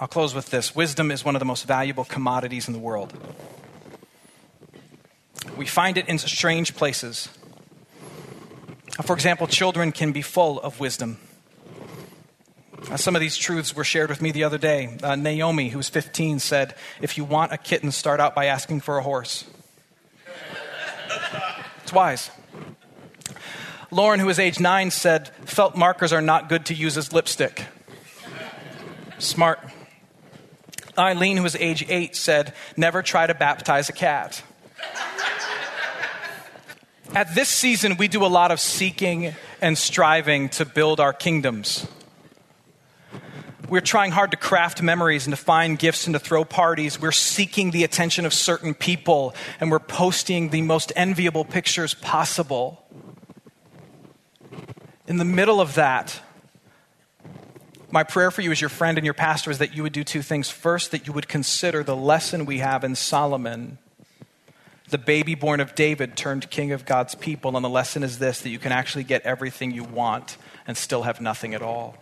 I'll 0.00 0.08
close 0.08 0.34
with 0.34 0.48
this. 0.48 0.74
Wisdom 0.74 1.10
is 1.10 1.26
one 1.26 1.36
of 1.36 1.38
the 1.38 1.44
most 1.44 1.66
valuable 1.66 2.04
commodities 2.04 2.68
in 2.68 2.72
the 2.72 2.80
world. 2.80 3.12
We 5.58 5.66
find 5.66 5.98
it 5.98 6.08
in 6.08 6.16
strange 6.16 6.74
places. 6.74 7.28
For 9.02 9.12
example, 9.12 9.46
children 9.46 9.92
can 9.92 10.12
be 10.12 10.22
full 10.22 10.58
of 10.58 10.80
wisdom. 10.80 11.18
Uh, 12.92 12.96
some 12.98 13.16
of 13.16 13.20
these 13.20 13.38
truths 13.38 13.74
were 13.74 13.84
shared 13.84 14.10
with 14.10 14.20
me 14.20 14.32
the 14.32 14.44
other 14.44 14.58
day. 14.58 14.98
Uh, 15.02 15.16
Naomi, 15.16 15.70
who 15.70 15.78
was 15.78 15.88
15, 15.88 16.38
said, 16.40 16.74
If 17.00 17.16
you 17.16 17.24
want 17.24 17.50
a 17.50 17.56
kitten, 17.56 17.90
start 17.90 18.20
out 18.20 18.34
by 18.34 18.44
asking 18.44 18.80
for 18.80 18.98
a 18.98 19.02
horse. 19.02 19.46
it's 21.82 21.92
wise. 21.94 22.30
Lauren, 23.90 24.20
who 24.20 24.26
was 24.26 24.38
age 24.38 24.60
nine, 24.60 24.90
said, 24.90 25.28
Felt 25.46 25.74
markers 25.74 26.12
are 26.12 26.20
not 26.20 26.50
good 26.50 26.66
to 26.66 26.74
use 26.74 26.98
as 26.98 27.14
lipstick. 27.14 27.64
Smart. 29.16 29.58
Eileen, 30.98 31.38
who 31.38 31.44
was 31.44 31.56
age 31.56 31.86
eight, 31.88 32.14
said, 32.14 32.52
Never 32.76 33.00
try 33.00 33.26
to 33.26 33.32
baptize 33.32 33.88
a 33.88 33.94
cat. 33.94 34.42
At 37.14 37.34
this 37.34 37.48
season, 37.48 37.96
we 37.96 38.08
do 38.08 38.22
a 38.22 38.28
lot 38.28 38.50
of 38.50 38.60
seeking 38.60 39.34
and 39.62 39.78
striving 39.78 40.50
to 40.50 40.66
build 40.66 41.00
our 41.00 41.14
kingdoms 41.14 41.86
we're 43.72 43.80
trying 43.80 44.10
hard 44.10 44.32
to 44.32 44.36
craft 44.36 44.82
memories 44.82 45.24
and 45.24 45.34
to 45.34 45.42
find 45.42 45.78
gifts 45.78 46.06
and 46.06 46.12
to 46.12 46.18
throw 46.18 46.44
parties. 46.44 47.00
We're 47.00 47.10
seeking 47.10 47.70
the 47.70 47.84
attention 47.84 48.26
of 48.26 48.34
certain 48.34 48.74
people 48.74 49.34
and 49.60 49.70
we're 49.70 49.78
posting 49.78 50.50
the 50.50 50.60
most 50.60 50.92
enviable 50.94 51.46
pictures 51.46 51.94
possible. 51.94 52.84
In 55.06 55.16
the 55.16 55.24
middle 55.24 55.58
of 55.58 55.76
that, 55.76 56.20
my 57.90 58.02
prayer 58.02 58.30
for 58.30 58.42
you 58.42 58.50
as 58.50 58.60
your 58.60 58.68
friend 58.68 58.98
and 58.98 59.06
your 59.06 59.14
pastor 59.14 59.50
is 59.50 59.56
that 59.56 59.74
you 59.74 59.82
would 59.82 59.94
do 59.94 60.04
two 60.04 60.20
things. 60.20 60.50
First, 60.50 60.90
that 60.90 61.06
you 61.06 61.14
would 61.14 61.26
consider 61.26 61.82
the 61.82 61.96
lesson 61.96 62.44
we 62.44 62.58
have 62.58 62.84
in 62.84 62.94
Solomon, 62.94 63.78
the 64.90 64.98
baby 64.98 65.34
born 65.34 65.60
of 65.60 65.74
David 65.74 66.14
turned 66.14 66.50
king 66.50 66.72
of 66.72 66.84
God's 66.84 67.14
people. 67.14 67.56
And 67.56 67.64
the 67.64 67.70
lesson 67.70 68.02
is 68.02 68.18
this 68.18 68.42
that 68.42 68.50
you 68.50 68.58
can 68.58 68.70
actually 68.70 69.04
get 69.04 69.22
everything 69.22 69.70
you 69.70 69.84
want 69.84 70.36
and 70.66 70.76
still 70.76 71.04
have 71.04 71.22
nothing 71.22 71.54
at 71.54 71.62
all. 71.62 71.96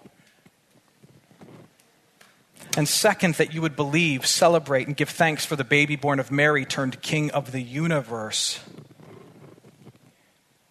And 2.76 2.88
second, 2.88 3.34
that 3.34 3.52
you 3.52 3.62
would 3.62 3.74
believe, 3.74 4.24
celebrate, 4.26 4.86
and 4.86 4.96
give 4.96 5.08
thanks 5.08 5.44
for 5.44 5.56
the 5.56 5.64
baby 5.64 5.96
born 5.96 6.20
of 6.20 6.30
Mary 6.30 6.64
turned 6.64 7.02
king 7.02 7.30
of 7.32 7.52
the 7.52 7.62
universe. 7.62 8.60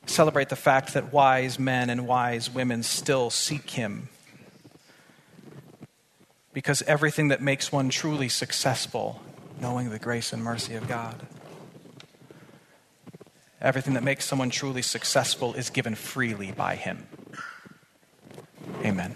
Celebrate 0.05 0.49
the 0.49 0.55
fact 0.55 0.93
that 0.93 1.11
wise 1.13 1.59
men 1.59 1.89
and 1.89 2.07
wise 2.07 2.49
women 2.49 2.83
still 2.83 3.29
seek 3.29 3.71
him. 3.71 4.09
Because 6.53 6.81
everything 6.83 7.27
that 7.27 7.41
makes 7.41 7.71
one 7.71 7.89
truly 7.89 8.29
successful, 8.29 9.21
knowing 9.61 9.89
the 9.89 9.99
grace 9.99 10.33
and 10.33 10.43
mercy 10.43 10.75
of 10.75 10.87
God, 10.87 11.27
everything 13.61 13.93
that 13.93 14.03
makes 14.03 14.25
someone 14.25 14.49
truly 14.49 14.81
successful 14.81 15.53
is 15.53 15.69
given 15.69 15.95
freely 15.95 16.51
by 16.51 16.75
him. 16.75 17.05
Amen. 18.83 19.15